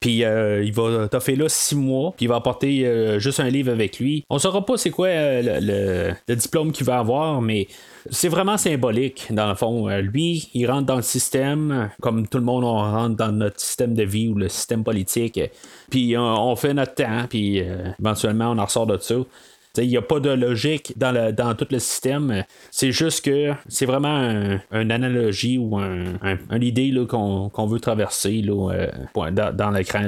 Puis 0.01 0.25
euh, 0.25 0.65
il 0.65 0.73
va 0.73 1.09
toffer 1.09 1.37
là 1.37 1.47
six 1.51 1.77
mois, 1.77 2.15
puis 2.17 2.25
il 2.25 2.29
va 2.29 2.37
apporter 2.37 2.87
euh, 2.87 3.19
juste 3.19 3.39
un 3.39 3.51
livre 3.51 3.71
avec 3.71 3.99
lui. 3.99 4.25
On 4.31 4.39
saura 4.39 4.65
pas 4.65 4.79
c'est 4.79 4.91
quoi 4.91 5.09
euh, 5.09 6.15
le, 6.27 6.35
diplôme 6.35 6.73
qu'il 6.73 6.87
va 6.87 6.99
avoir, 6.99 7.43
mais 7.43 7.69
c'est 8.09 8.29
vraiment 8.29 8.57
symbolique 8.57 9.27
dans 9.31 9.51
le 9.51 9.55
fond. 9.55 9.89
lui, 9.99 10.49
il 10.55 10.67
rentre 10.71 10.87
dans 10.87 10.97
le 10.97 11.03
système, 11.03 11.91
comme 12.01 12.27
tout 12.27 12.39
le 12.39 12.45
monde 12.45 12.65
on 12.65 12.79
rentre 12.79 13.17
dans 13.17 13.31
notre 13.31 13.61
système 13.61 13.93
de 13.93 14.03
vie 14.03 14.29
ou 14.29 14.37
le 14.37 14.49
système 14.49 14.85
politique. 14.85 15.39
Puis 15.91 16.17
on, 16.17 16.57
fait 16.57 16.73
notre 16.73 16.95
temps, 16.95 17.27
puis 17.29 17.63
éventuellement 17.99 18.53
on 18.53 18.59
en 18.59 18.65
ressort 18.65 18.87
de 18.87 18.97
ça. 18.97 19.17
Il 19.83 19.89
n'y 19.89 19.97
a 19.97 20.03
pas 20.03 20.21
de 20.21 20.31
logique 20.31 20.95
dans, 20.97 21.35
dans 21.35 21.55
tout 21.55 21.67
le 21.71 21.79
système. 21.79 22.45
C'est 22.71 22.93
juste 22.93 23.25
que 23.25 23.53
c'est 23.69 23.87
vraiment 23.87 24.59
une 24.73 24.93
analogie 24.93 25.59
ou 25.59 25.79
un, 25.79 26.05
un, 26.23 26.61
idée 26.61 26.95
qu'on 27.09 27.67
veut 27.67 27.81
traverser 27.81 28.43
là, 28.43 28.73
euh, 28.73 29.31
dans, 29.31 29.57
dans 29.57 29.71
l'écran. 29.71 30.05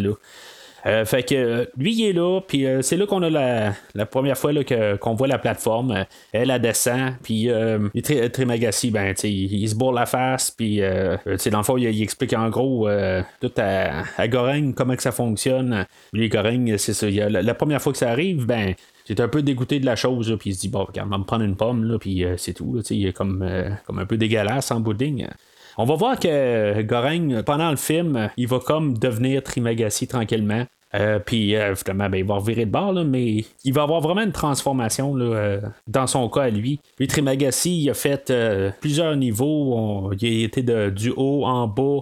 Euh, 0.86 1.04
fait 1.04 1.22
que 1.22 1.68
lui 1.76 1.94
il 1.94 2.06
est 2.06 2.12
là, 2.12 2.40
puis 2.40 2.66
euh, 2.66 2.82
c'est 2.82 2.96
là 2.96 3.06
qu'on 3.06 3.22
a 3.22 3.30
la, 3.30 4.06
première 4.06 4.36
fois 4.36 4.52
là, 4.52 4.62
qu'on 4.98 5.14
voit 5.14 5.28
la 5.28 5.38
plateforme. 5.38 6.04
elle, 6.32 6.50
elle 6.50 6.60
descend, 6.60 7.14
puis 7.22 7.50
euh, 7.50 7.88
il 7.94 8.10
est 8.10 8.28
très, 8.30 8.44
Magassi, 8.44 8.90
ben, 8.90 9.14
il, 9.22 9.68
se 9.68 9.74
bourre 9.74 9.92
la 9.92 10.06
face, 10.06 10.50
puis 10.50 10.80
dans 10.80 11.58
le 11.58 11.62
fond, 11.62 11.76
il, 11.76 12.02
explique 12.02 12.32
en 12.32 12.48
gros 12.50 12.88
tout 13.40 13.52
à, 13.56 14.02
à 14.16 14.28
Goreng 14.28 14.72
comment 14.74 14.96
que 14.96 15.02
ça 15.02 15.12
fonctionne. 15.12 15.86
Lui, 16.12 16.28
Goreng, 16.28 16.76
c'est 16.78 16.94
ça. 16.94 17.08
la, 17.08 17.54
première 17.54 17.80
fois 17.80 17.92
que 17.92 17.98
ça 17.98 18.10
arrive, 18.10 18.46
ben, 18.46 18.74
c'est 19.04 19.20
un 19.20 19.28
peu 19.28 19.42
dégoûté 19.42 19.78
de 19.78 19.86
la 19.86 19.96
chose, 19.96 20.36
puis 20.40 20.50
il 20.50 20.54
se 20.54 20.60
dit, 20.60 20.68
bon, 20.68 20.84
regarde, 20.84 21.08
on 21.08 21.12
va 21.12 21.18
me 21.18 21.24
prendre 21.24 21.44
une 21.44 21.56
pomme, 21.56 21.84
là, 21.84 21.98
puis 21.98 22.24
c'est 22.36 22.54
tout. 22.54 22.80
Il 22.90 23.06
est 23.06 23.12
comme, 23.12 23.48
comme 23.86 23.98
un 24.00 24.06
peu 24.06 24.16
dégueulasse 24.16 24.70
en 24.72 24.80
boudding. 24.80 25.28
On 25.78 25.84
va 25.84 25.94
voir 25.94 26.18
que 26.18 26.82
Goreng, 26.82 27.42
pendant 27.42 27.70
le 27.70 27.76
film, 27.76 28.30
il 28.36 28.46
va 28.46 28.58
comme 28.58 28.98
devenir 28.98 29.42
Trimagassi 29.42 30.06
tranquillement. 30.06 30.66
Euh, 30.94 31.18
puis 31.18 31.56
euh, 31.56 31.74
ben, 31.94 32.10
il 32.14 32.24
va 32.24 32.34
revirer 32.34 32.66
de 32.66 32.70
bord, 32.70 32.92
mais 33.04 33.44
il 33.64 33.72
va 33.72 33.82
avoir 33.82 34.00
vraiment 34.00 34.22
une 34.22 34.32
transformation 34.32 35.16
euh, 35.18 35.60
dans 35.86 36.06
son 36.06 36.28
cas 36.28 36.42
à 36.42 36.50
lui. 36.50 36.80
Lui, 36.98 37.08
il 37.08 37.90
a 37.90 37.94
fait 37.94 38.32
plusieurs 38.80 39.16
niveaux. 39.16 40.12
il 40.20 40.42
a 40.42 40.44
été 40.44 40.62
de, 40.62 40.90
du 40.90 41.12
haut 41.16 41.44
en 41.44 41.66
bas. 41.66 42.00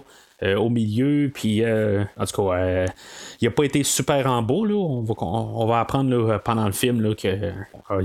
au 0.57 0.69
milieu, 0.69 1.29
puis 1.33 1.63
en 1.63 2.25
tout 2.25 2.47
cas, 2.47 2.85
il 3.39 3.47
n'a 3.47 3.51
pas 3.51 3.63
été 3.63 3.83
super 3.83 4.25
en 4.27 4.41
bas. 4.41 4.65
Là. 4.65 4.75
On, 4.75 5.65
va, 5.65 5.79
apprendre 5.79 6.41
pendant 6.43 6.65
le 6.65 6.71
film 6.71 7.15
qu'il 7.15 7.53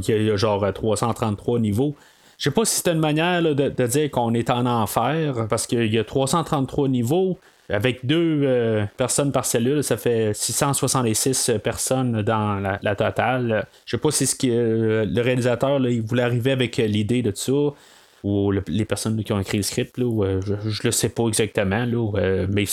y, 0.09 0.31
a 0.31 0.37
genre 0.37 0.73
333 0.73 1.59
niveaux. 1.59 1.95
Je 2.39 2.45
sais 2.45 2.51
pas 2.51 2.65
si 2.65 2.77
c'est 2.77 2.91
une 2.91 2.99
manière 2.99 3.43
de, 3.43 3.87
dire 3.87 4.11
qu'on 4.11 4.35
est 4.35 4.51
en 4.51 4.67
enfer, 4.67 5.47
parce 5.49 5.67
qu'il 5.67 5.93
y 5.93 5.99
a 5.99 6.05
333 6.05 6.89
niveaux. 6.89 7.39
Avec 7.69 8.07
deux 8.07 8.43
euh, 8.45 8.85
personnes 8.97 9.33
par 9.33 9.45
cellule, 9.45 9.83
ça 9.83 9.97
fait 9.97 10.33
666 10.35 11.51
personnes 11.65 12.23
dans 12.23 12.61
la, 12.61 12.95
totale. 12.95 13.67
Je 13.87 13.97
sais 13.97 14.01
pas 14.01 14.13
si 14.13 14.25
ce 14.29 14.37
que 14.37 14.47
euh, 14.47 15.05
le 15.05 15.21
réalisateur 15.21 15.81
il 15.81 16.01
voulait 16.01 16.23
arriver 16.23 16.53
avec 16.53 16.77
l'idée 16.77 17.23
de 17.23 17.33
ça 17.35 17.53
ou 18.23 18.53
les 18.53 18.85
personnes 18.85 19.23
qui 19.25 19.33
ont 19.33 19.41
écrit 19.41 19.57
le 19.57 19.65
script, 19.65 19.95
je, 19.99 20.03
ne 20.03 20.85
le 20.85 20.91
sais 20.93 21.09
pas 21.09 21.27
exactement, 21.27 21.87
mais 22.49 22.65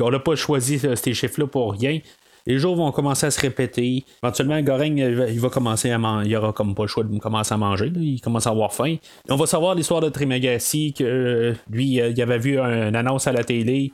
on 0.00 0.10
n'a 0.10 0.18
pas 0.20 0.36
choisi 0.36 0.78
ces 0.78 1.14
chiffres-là 1.14 1.46
pour 1.48 1.72
rien. 1.72 1.98
Les 2.46 2.58
jours 2.58 2.76
vont 2.76 2.92
commencer 2.92 3.26
à 3.26 3.30
se 3.30 3.40
répéter. 3.40 4.04
Éventuellement, 4.22 4.60
Goreng, 4.60 4.96
il 4.96 5.40
va 5.40 5.48
commencer 5.48 5.90
à 5.90 5.98
manger. 5.98 6.28
Il 6.28 6.36
aura 6.36 6.52
comme 6.52 6.74
pas 6.74 6.82
le 6.82 6.88
choix 6.88 7.04
de 7.04 7.18
commencer 7.18 7.54
à 7.54 7.56
manger. 7.56 7.90
Il 7.96 8.20
commence 8.20 8.46
à 8.46 8.50
avoir 8.50 8.72
faim. 8.72 8.96
on 9.30 9.36
va 9.36 9.46
savoir 9.46 9.74
l'histoire 9.74 10.00
de 10.00 10.10
Trimagasi, 10.10 10.92
que 10.92 11.54
lui, 11.70 11.94
il 11.94 12.22
avait 12.22 12.38
vu 12.38 12.58
une 12.58 12.96
annonce 12.96 13.26
à 13.26 13.32
la 13.32 13.44
télé. 13.44 13.92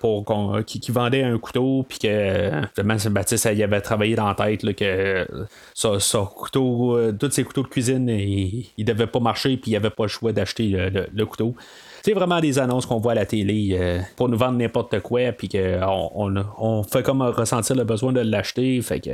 pour 0.00 0.24
qui, 0.66 0.90
vendait 0.90 1.22
un 1.22 1.38
couteau 1.38 1.84
puis 1.86 1.98
que 1.98 2.50
justement 2.62 2.96
Baptiste 3.10 3.48
il 3.52 3.62
avait 3.62 3.82
travaillé 3.82 4.14
dans 4.14 4.26
la 4.26 4.34
tête 4.34 4.74
que 4.74 5.26
son, 5.74 6.24
couteau 6.24 7.12
tous 7.12 7.30
ses 7.30 7.44
couteaux 7.44 7.62
de 7.62 7.68
cuisine 7.68 8.08
il, 8.08 8.70
il 8.78 8.84
devait 8.86 9.06
pas 9.06 9.20
marcher 9.20 9.58
puis 9.58 9.72
il 9.72 9.76
avait 9.76 9.90
pas 9.90 10.04
le 10.04 10.08
choix 10.08 10.32
d'acheter 10.32 10.68
le, 11.12 11.26
couteau 11.26 11.54
c'est 12.06 12.12
vraiment 12.12 12.38
des 12.38 12.60
annonces 12.60 12.86
qu'on 12.86 13.00
voit 13.00 13.12
à 13.12 13.14
la 13.16 13.26
télé 13.26 13.70
euh, 13.72 13.98
pour 14.14 14.28
nous 14.28 14.38
vendre 14.38 14.58
n'importe 14.58 15.00
quoi, 15.00 15.32
puis 15.32 15.48
qu'on 15.48 16.36
on, 16.56 16.82
fait 16.84 17.02
comme 17.02 17.20
ressentir 17.20 17.74
le 17.74 17.82
besoin 17.82 18.12
de 18.12 18.20
l'acheter. 18.20 18.80
Fait 18.80 19.00
que 19.00 19.10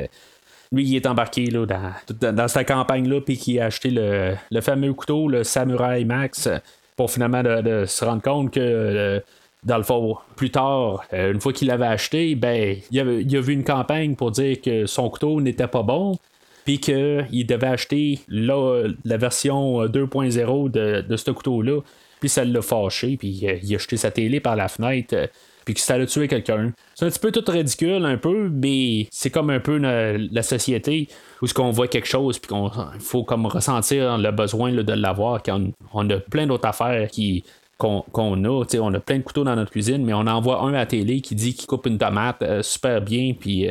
lui, 0.71 0.85
il 0.85 0.97
est 0.97 1.07
embarqué 1.07 1.47
là, 1.47 1.65
dans, 1.65 2.35
dans, 2.35 2.65
campagne-là, 2.67 3.23
puis 3.23 3.39
qui 3.39 3.59
a 3.59 3.65
acheté 3.65 3.89
le, 3.91 4.61
fameux 4.61 4.93
couteau, 4.93 5.27
le 5.27 5.43
Samurai 5.43 6.05
Max, 6.05 6.51
pour 6.95 7.11
finalement 7.11 7.43
de, 7.43 7.87
se 7.87 8.05
rendre 8.05 8.21
compte 8.21 8.53
que. 8.53 8.61
Euh, 8.61 9.21
dans 9.65 9.77
le 9.77 9.85
fond, 9.85 10.17
plus 10.35 10.51
tard, 10.51 11.05
euh, 11.13 11.33
une 11.33 11.41
fois 11.41 11.53
qu'il 11.53 11.69
l'avait 11.69 11.87
acheté, 11.87 12.35
ben, 12.35 12.77
il, 12.91 12.99
a 13.01 13.41
vu 13.41 13.53
une 13.53 13.63
campagne 13.63 14.17
pour 14.17 14.33
dire 14.33 14.61
que 14.61 14.87
son 14.87 15.09
couteau 15.09 15.41
n'était 15.41 15.69
pas 15.69 15.85
bon, 15.85 16.19
puis 16.65 16.81
qu'il 16.81 17.47
devait 17.47 17.69
acheter 17.69 18.21
la, 18.27 18.83
la 19.05 19.17
version 19.17 19.87
2.0 19.87 20.71
de, 20.71 21.01
de 21.09 21.17
ce 21.17 21.31
couteau-là 21.31 21.81
puis 22.23 22.29
ça 22.29 22.45
l'a 22.45 22.63
fâché, 22.63 23.17
puis 23.17 23.41
euh, 23.43 23.59
il 23.65 23.75
a 23.75 23.79
jeté 23.79 23.97
sa 23.97 24.13
télé 24.13 24.39
par 24.39 24.55
la 24.55 24.69
fenêtre. 24.69 25.13
Euh, 25.13 25.27
puis 25.65 25.75
que 25.75 25.81
ça 25.81 25.95
a 25.95 26.07
tué 26.07 26.29
quelqu'un. 26.29 26.73
C'est 26.95 27.05
un 27.05 27.09
petit 27.09 27.19
peu 27.19 27.33
tout 27.33 27.43
ridicule, 27.51 28.05
un 28.05 28.17
peu, 28.17 28.49
mais 28.49 29.09
c'est 29.11 29.31
comme 29.31 29.51
un 29.51 29.59
peu 29.59 29.77
la, 29.77 30.43
société 30.43 31.09
où 31.41 31.49
ce 31.49 31.55
qu'on 31.55 31.71
voit 31.71 31.89
quelque 31.89 32.07
chose, 32.07 32.39
puis 32.39 32.49
qu'on 32.49 32.71
faut 33.01 33.25
comme 33.25 33.47
ressentir 33.47 34.19
le 34.19 34.31
besoin 34.31 34.73
de 34.73 34.93
l'avoir, 34.93 35.43
quand 35.43 35.61
on, 35.93 36.09
a 36.11 36.19
plein 36.19 36.47
d'autres 36.47 36.67
affaires 36.67 37.09
qui, 37.09 37.43
qu'on, 37.79 38.05
a. 38.13 38.65
On 38.81 38.95
a 38.95 39.01
plein 39.01 39.19
de 39.19 39.23
couteaux 39.23 39.45
dans 39.45 39.57
notre 39.57 39.73
cuisine, 39.73 40.05
mais 40.05 40.15
on 40.15 40.27
en 40.29 40.41
voit 40.41 40.63
un 40.63 40.75
à 40.75 40.79
la 40.79 40.87
télé 40.87 41.21
qui 41.21 41.35
dit 41.35 41.55
qu'il 41.55 41.67
coupe 41.67 41.87
une 41.87 41.99
tomate 41.99 42.43
euh, 42.43 42.63
super 42.63 43.01
bien, 43.01 43.33
puis 43.39 43.69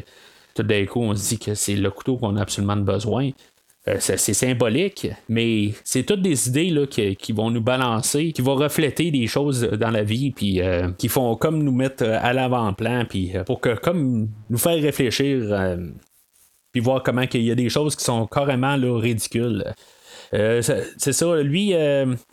tout 0.56 0.64
d'un 0.64 0.86
coup, 0.86 1.02
on 1.02 1.16
se 1.16 1.30
dit 1.30 1.40
que 1.40 1.56
c'est 1.56 1.76
le 1.76 1.90
couteau 1.90 2.18
qu'on 2.18 2.36
a 2.36 2.42
absolument 2.42 2.78
besoin. 2.78 3.32
Euh, 3.88 3.96
c'est 4.00 4.18
symbolique, 4.18 5.08
mais 5.28 5.72
c'est 5.84 6.04
toutes 6.04 6.22
des 6.22 6.48
idées 6.48 6.70
là, 6.70 6.86
qui, 6.86 7.32
vont 7.32 7.50
nous 7.50 7.62
balancer, 7.64 8.32
qui 8.32 8.44
vont 8.44 8.54
refléter 8.54 9.10
des 9.10 9.26
choses 9.26 9.64
dans 9.64 9.90
la 9.90 10.04
vie, 10.04 10.30
puis 10.30 10.62
euh, 10.62 10.92
qui 11.00 11.08
font 11.08 11.36
comme 11.36 11.64
nous 11.64 11.72
mettre 11.72 12.04
euh, 12.04 12.20
à 12.22 12.32
l'avant-plan, 12.32 13.06
puis 13.10 13.34
pour 13.48 13.60
que 13.60 13.74
comme 13.74 14.30
nous 14.52 14.58
faire 14.60 14.80
réfléchir, 14.80 15.78
puis 16.72 16.80
voir 16.80 17.02
comment 17.02 17.24
il 17.34 17.42
y 17.42 17.50
a 17.50 17.56
des 17.56 17.70
choses 17.70 17.96
qui 17.96 18.04
sont 18.04 18.28
carrément 18.28 18.78
ridicules. 19.00 19.64
c'est 20.32 21.14
ça, 21.14 21.42
lui, 21.42 21.74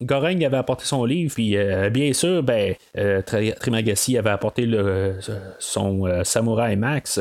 Goreng 0.02 0.44
avait 0.44 0.58
apporté 0.58 0.84
son 0.84 1.06
livre, 1.06 1.32
puis 1.34 1.56
bien 1.90 2.12
sûr, 2.12 2.42
ben, 2.42 2.74
Trimagassi 3.58 4.18
avait 4.18 4.30
apporté 4.30 4.66
le, 4.66 5.16
son 5.58 6.06
Samouraï 6.24 6.76
Max. 6.76 7.18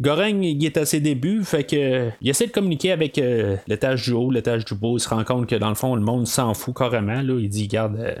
Goreng, 0.00 0.42
il 0.42 0.64
est 0.64 0.78
à 0.78 0.86
ses 0.86 1.00
débuts, 1.00 1.44
fait 1.44 1.64
que 1.64 2.08
il 2.22 2.30
essaie 2.30 2.46
de 2.46 2.52
communiquer 2.52 2.92
avec 2.92 3.18
euh, 3.18 3.58
l'étage 3.66 4.04
du 4.04 4.12
haut, 4.12 4.30
l'étage 4.30 4.64
du 4.64 4.74
bas. 4.74 4.92
Il 4.94 5.00
se 5.00 5.08
rend 5.10 5.22
compte 5.22 5.46
que 5.46 5.54
dans 5.54 5.68
le 5.68 5.74
fond, 5.74 5.94
le 5.94 6.00
monde 6.00 6.26
s'en 6.26 6.54
fout 6.54 6.74
carrément. 6.74 7.20
Il 7.20 7.50
dit 7.50 7.68
Garde, 7.68 7.96
euh, 8.00 8.14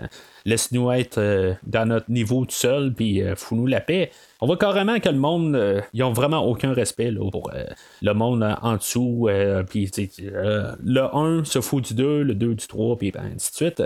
laisse-nous 0.44 0.92
être 0.92 1.16
euh, 1.16 1.54
dans 1.66 1.86
notre 1.86 2.10
niveau 2.10 2.44
tout 2.44 2.54
seul, 2.54 2.92
puis 2.92 3.22
fous-nous 3.36 3.66
la 3.66 3.80
paix. 3.80 4.10
On 4.42 4.46
voit 4.46 4.58
carrément 4.58 5.00
que 5.00 5.08
le 5.08 5.16
monde, 5.16 5.82
ils 5.94 6.02
ont 6.02 6.12
vraiment 6.12 6.44
aucun 6.44 6.74
respect 6.74 7.10
pour 7.10 7.50
le 8.02 8.12
monde 8.12 8.54
en 8.60 8.76
dessous. 8.76 9.28
puis 9.70 9.90
le 10.18 11.00
1 11.00 11.44
se 11.44 11.62
fout 11.62 11.82
du 11.84 11.94
2, 11.94 12.22
le 12.22 12.34
2 12.34 12.54
du 12.54 12.66
3, 12.66 12.98
puis 12.98 13.12
ben, 13.12 13.32
ainsi 13.34 13.50
de 13.50 13.56
suite. 13.56 13.82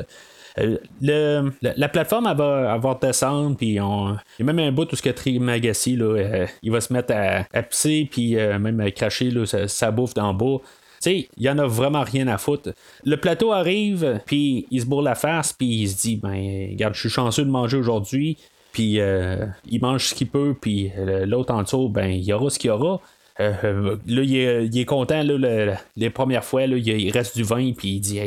Euh, 0.59 0.79
le, 1.03 1.53
la, 1.63 1.89
plateforme 1.89 2.27
elle 2.27 2.37
va 2.37 2.73
avoir 2.73 2.99
descendre, 2.99 3.57
puis 3.57 3.81
on... 3.81 4.17
il 4.39 4.47
y 4.47 4.49
a 4.49 4.53
même 4.53 4.59
un 4.59 4.73
bout 4.73 4.91
où 4.91 4.97
ce 4.97 5.03
que 5.03 5.11
Trimagassi, 5.11 5.97
là, 5.97 6.05
euh, 6.05 6.47
il 6.63 6.73
va 6.73 6.81
se 6.81 6.93
mettre 6.93 7.15
à, 7.15 7.63
pisser, 7.63 8.09
puis 8.11 8.39
euh, 8.39 8.59
même 8.59 8.81
à 8.81 8.91
cracher 8.91 9.31
là, 9.31 9.45
sa, 9.67 9.91
bouffe 9.91 10.15
d'en 10.15 10.35
bas. 10.35 10.59
Il 11.05 11.27
y 11.37 11.49
en 11.49 11.59
a 11.59 11.67
vraiment 11.67 12.03
rien 12.03 12.27
à 12.27 12.39
foutre. 12.39 12.71
Le 13.05 13.17
plateau 13.17 13.53
arrive, 13.53 14.21
puis 14.27 14.67
il 14.71 14.81
se 14.81 14.87
bourre 14.87 15.03
la 15.03 15.15
face, 15.15 15.53
puis 15.53 15.83
il 15.83 15.89
se 15.89 16.01
dit, 16.01 16.17
ben, 16.17 16.71
regarde, 16.71 16.95
je 16.95 17.01
suis 17.01 17.11
chanceux 17.11 17.45
de 17.45 17.51
manger 17.51 17.77
aujourd'hui. 17.77 18.39
Puis 18.73 18.99
il 18.99 19.81
mange 19.81 20.07
ce 20.07 20.15
qu'il 20.15 20.27
peut, 20.27 20.57
puis 20.61 20.91
l'autre 21.25 21.55
en 21.55 21.63
dessous, 21.63 21.89
ben, 21.89 22.09
il 22.09 22.25
y 22.25 22.33
aura 22.33 22.51
ce 22.51 22.59
qu'il 22.59 22.69
y 22.69 22.71
aura. 22.73 23.01
Euh, 23.41 23.53
euh, 23.65 23.97
là, 24.07 24.23
il 24.23 24.79
est, 24.79 24.85
content. 24.85 25.23
Là, 25.23 25.77
les 25.97 26.11
premières 26.11 26.45
fois, 26.45 26.67
là, 26.67 26.77
il 26.77 27.11
reste 27.11 27.37
du 27.37 27.43
vin, 27.43 27.73
puis 27.77 27.89
il 27.97 28.01
dit 28.01 28.21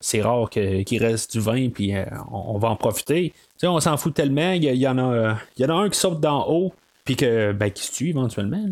c'est, 0.00 0.22
rare 0.22 0.48
qu'il 0.50 1.04
reste 1.04 1.32
du 1.32 1.40
vin, 1.40 1.68
puis 1.70 1.94
euh, 1.94 2.04
on, 2.30 2.58
va 2.58 2.68
en 2.68 2.76
profiter. 2.76 3.32
on 3.62 3.80
s'en 3.80 3.96
fout 3.96 4.14
tellement. 4.14 4.52
Il 4.52 4.64
y, 4.64 4.88
en 4.88 4.98
a, 4.98 5.36
il 5.56 5.62
y 5.62 5.66
en 5.66 5.76
a 5.76 5.80
un 5.80 5.88
qui 5.88 5.98
saute 5.98 6.20
d'en 6.20 6.48
haut, 6.48 6.72
puis 7.04 7.16
que, 7.16 7.52
ben, 7.52 7.70
qui 7.70 7.84
se 7.84 7.92
tue 7.92 8.10
éventuellement. 8.10 8.62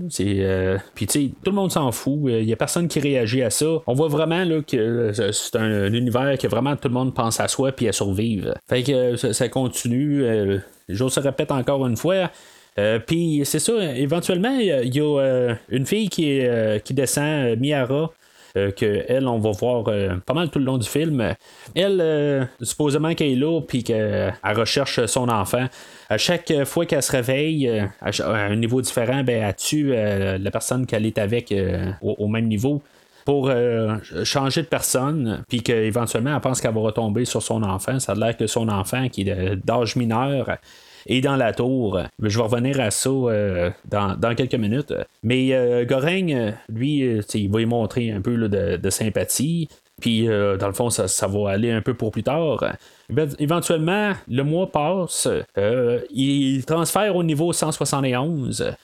Puis, 0.94 1.06
tu 1.06 1.06
sais, 1.08 1.30
tout 1.42 1.50
le 1.50 1.56
monde 1.56 1.72
s'en 1.72 1.90
fout. 1.90 2.20
Il 2.26 2.46
n'y 2.46 2.52
a 2.52 2.56
personne 2.56 2.86
qui 2.86 3.00
réagit 3.00 3.42
à 3.42 3.50
ça. 3.50 3.66
On 3.86 3.94
voit 3.94 4.08
vraiment 4.08 4.44
là, 4.44 4.62
que 4.62 5.12
c'est 5.32 5.56
un, 5.56 5.92
univers 5.92 6.38
que 6.38 6.46
vraiment 6.46 6.76
tout 6.76 6.88
le 6.88 6.94
monde 6.94 7.14
pense 7.14 7.40
à 7.40 7.48
soi, 7.48 7.72
puis 7.72 7.88
à 7.88 7.92
survivre. 7.92 8.54
Fait 8.68 8.82
que 8.84 9.16
ça, 9.16 9.48
continue. 9.48 10.60
je 10.88 11.08
se 11.08 11.20
répète 11.20 11.50
encore 11.50 11.84
une 11.86 11.96
fois. 11.96 12.30
Euh, 12.78 12.98
puis 12.98 13.42
c'est 13.44 13.58
ça, 13.58 13.72
éventuellement, 13.94 14.58
il 14.58 14.94
y 14.94 15.00
a 15.00 15.20
euh, 15.20 15.54
une 15.70 15.86
fille 15.86 16.08
qui, 16.08 16.46
euh, 16.46 16.78
qui 16.78 16.94
descend, 16.94 17.58
Miara. 17.58 18.10
que 18.54 19.04
elle, 19.08 19.28
on 19.28 19.38
va 19.38 19.50
voir 19.50 19.84
pas 20.24 20.32
mal 20.32 20.48
tout 20.48 20.58
le 20.58 20.64
long 20.64 20.78
du 20.78 20.88
film. 20.88 21.34
Elle, 21.74 22.48
supposément 22.62 23.14
qu'elle 23.14 23.32
est 23.32 23.36
là, 23.36 23.60
puis 23.60 23.84
qu'elle 23.84 24.32
recherche 24.42 25.04
son 25.06 25.28
enfant. 25.28 25.66
À 26.08 26.16
chaque 26.16 26.64
fois 26.64 26.86
qu'elle 26.86 27.02
se 27.02 27.12
réveille 27.12 27.68
à, 28.00 28.10
un 28.24 28.56
niveau 28.56 28.80
différent, 28.80 29.22
ben, 29.24 29.42
elle 29.42 29.56
tue 29.56 29.92
la 29.92 30.50
personne 30.50 30.86
qu'elle 30.86 31.04
est 31.04 31.18
avec 31.18 31.54
au, 32.00 32.28
même 32.28 32.48
niveau 32.48 32.82
pour 33.26 33.50
changer 34.24 34.62
de 34.62 34.68
personne, 34.68 35.44
puis 35.50 35.62
qu'éventuellement 35.62 36.34
elle 36.34 36.40
pense 36.40 36.62
qu'elle 36.62 36.72
va 36.72 36.80
retomber 36.80 37.26
sur 37.26 37.42
son 37.42 37.62
enfant. 37.62 38.00
Ça 38.00 38.12
a 38.12 38.14
l'air 38.14 38.38
que 38.38 38.46
son 38.46 38.70
enfant, 38.70 39.10
qui 39.10 39.28
est 39.28 39.56
d'âge 39.66 39.96
mineur, 39.96 40.56
et 41.06 41.20
dans 41.20 41.36
la 41.36 41.52
tour. 41.52 42.00
Je 42.20 42.36
vais 42.36 42.44
revenir 42.44 42.80
à 42.80 42.90
ça 42.90 43.10
euh, 43.10 43.70
dans, 43.88 44.34
quelques 44.36 44.54
minutes. 44.54 44.92
Mais 45.22 45.52
euh, 45.52 45.84
Goreng, 45.84 46.54
lui, 46.68 47.02
euh, 47.02 47.22
il 47.34 47.50
va 47.50 47.60
y 47.60 47.66
montrer 47.66 48.10
un 48.10 48.20
peu 48.20 48.48
de, 48.48 48.90
sympathie. 48.90 49.68
Puis, 49.98 50.26
dans 50.26 50.66
le 50.66 50.74
fond, 50.74 50.90
ça, 50.90 51.26
va 51.26 51.50
aller 51.50 51.70
un 51.70 51.80
peu 51.80 51.94
pour 51.94 52.10
plus 52.10 52.22
tard. 52.22 52.62
Éventuellement, 53.38 54.12
le 54.28 54.42
mois 54.42 54.70
passe, 54.70 55.26
il 56.10 56.64
transfère 56.66 57.16
au 57.16 57.22
niveau 57.22 57.50
171. 57.50 58.76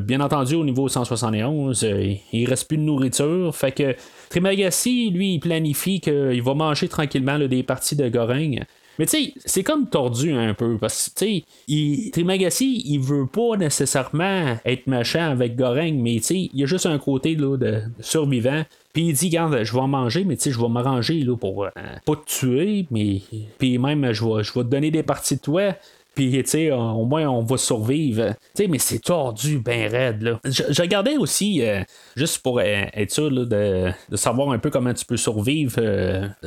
bien 0.00 0.20
entendu, 0.20 0.56
au 0.56 0.64
niveau 0.64 0.88
171, 0.88 1.86
il 2.32 2.44
reste 2.46 2.68
plus 2.68 2.76
de 2.76 2.82
nourriture. 2.82 3.56
Fait 3.56 3.72
que 3.72 3.96
Trimagassi, 4.28 5.08
lui, 5.08 5.34
il 5.34 5.40
planifie 5.40 6.00
qu'il 6.00 6.42
va 6.42 6.52
manger 6.52 6.88
tranquillement 6.88 7.38
des 7.38 7.62
parties 7.62 7.96
de 7.96 8.06
Goreng. 8.10 8.60
Mais 8.98 9.06
tu 9.06 9.24
sais, 9.24 9.32
c'est 9.44 9.62
comme 9.62 9.88
tordu 9.88 10.32
un 10.32 10.54
peu. 10.54 10.76
Parce 10.78 11.08
que, 11.08 11.24
tu 11.24 11.44
sais, 11.68 12.10
Trimagassi, 12.10 12.82
il 12.84 12.98
veut 12.98 13.26
pas 13.26 13.56
nécessairement 13.56 14.56
être 14.64 14.86
méchant 14.86 15.30
avec 15.30 15.56
Goreng, 15.56 15.94
mais 15.94 16.16
tu 16.16 16.22
sais, 16.22 16.50
il 16.52 16.60
y 16.60 16.64
a 16.64 16.66
juste 16.66 16.86
un 16.86 16.98
côté 16.98 17.36
là, 17.36 17.56
de 17.56 17.82
survivant. 18.00 18.64
Puis 18.92 19.08
il 19.08 19.12
dit, 19.12 19.26
regarde, 19.26 19.62
je 19.62 19.72
vais 19.72 19.80
en 19.80 19.88
manger, 19.88 20.24
mais 20.24 20.36
tu 20.36 20.44
sais, 20.44 20.50
je 20.50 20.60
vais 20.60 20.68
m'arranger 20.68 21.20
là, 21.20 21.36
pour 21.36 21.64
euh, 21.64 21.70
pas 22.04 22.16
te 22.16 22.26
tuer, 22.26 22.86
mais 22.90 23.20
puis 23.58 23.78
même, 23.78 24.12
je 24.12 24.24
vais, 24.24 24.42
je 24.42 24.52
te 24.52 24.58
donner 24.60 24.90
des 24.90 25.04
parties 25.04 25.36
de 25.36 25.40
toi. 25.40 25.74
Puis, 26.14 26.32
tu 26.32 26.50
sais, 26.50 26.72
au 26.72 27.04
moins, 27.04 27.28
on 27.28 27.42
va 27.42 27.56
survivre. 27.56 28.30
Tu 28.56 28.64
sais, 28.64 28.66
mais 28.66 28.80
c'est 28.80 28.98
tordu, 28.98 29.60
ben 29.60 29.88
raide, 29.88 30.22
là. 30.22 30.40
Je, 30.44 30.82
regardais 30.82 31.16
aussi, 31.16 31.62
euh, 31.62 31.84
juste 32.16 32.42
pour 32.42 32.58
euh, 32.58 32.62
être 32.92 33.12
sûr 33.12 33.30
de, 33.30 33.44
de, 33.44 34.16
savoir 34.16 34.50
un 34.50 34.58
peu 34.58 34.68
comment 34.70 34.92
tu 34.92 35.04
peux 35.04 35.16
survivre 35.16 35.80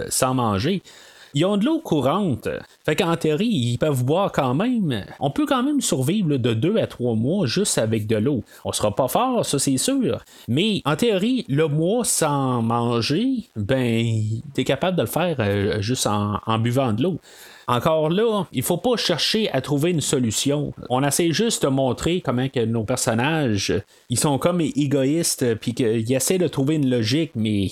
sans 0.10 0.34
manger 0.34 0.81
ils 1.34 1.46
ont 1.46 1.58
de 1.58 1.66
l'eau 1.66 1.80
courante. 1.80 2.48
Fait 2.86 2.96
qu'en 2.96 3.16
théorie, 3.16 3.48
ils 3.48 3.78
peuvent 3.78 4.04
boire 4.04 4.32
quand 4.32 4.54
même. 4.54 5.06
On 5.20 5.32
peut 5.32 5.46
quand 5.46 5.64
même 5.64 5.82
survivre 5.82 6.38
de 6.38 6.54
deux 6.54 6.78
à 6.78 6.88
trois 6.88 7.16
mois 7.16 7.46
juste 7.46 7.78
avec 7.78 8.08
de 8.08 8.18
l'eau. 8.18 8.44
On 8.66 8.72
sera 8.72 8.96
pas 8.96 9.08
fort, 9.08 9.46
ça 9.46 9.60
c'est 9.60 9.78
sûr. 9.78 10.24
Mais 10.48 10.82
en 10.86 10.96
théorie, 10.96 11.46
le 11.48 11.68
mois 11.68 12.06
sans 12.06 12.62
manger, 12.62 13.46
ben, 13.56 14.06
t'es 14.54 14.64
capable 14.64 14.98
de 14.98 15.04
le 15.04 15.08
faire 15.08 15.36
euh, 15.40 15.82
juste 15.82 16.08
en, 16.08 16.60
buvant 16.60 16.94
de 16.94 17.04
l'eau. 17.04 17.20
Encore 17.68 18.10
là, 18.10 18.46
il 18.52 18.64
faut 18.64 18.78
pas 18.78 18.98
chercher 18.98 19.50
à 19.52 19.62
trouver 19.62 19.92
une 19.92 20.02
solution. 20.02 20.74
On 20.90 21.04
essaie 21.04 21.32
juste 21.32 21.64
de 21.64 21.70
montrer 21.70 22.20
comment 22.20 22.50
que 22.50 22.66
nos 22.66 22.84
personnages, 22.84 23.74
ils 24.10 24.20
sont 24.20 24.38
comme 24.38 24.60
égoïstes, 24.62 25.56
puis 25.56 25.74
qu'ils 25.74 26.12
essaient 26.12 26.38
de 26.38 26.48
trouver 26.48 26.76
une 26.76 26.90
logique, 26.90 27.32
mais 27.36 27.72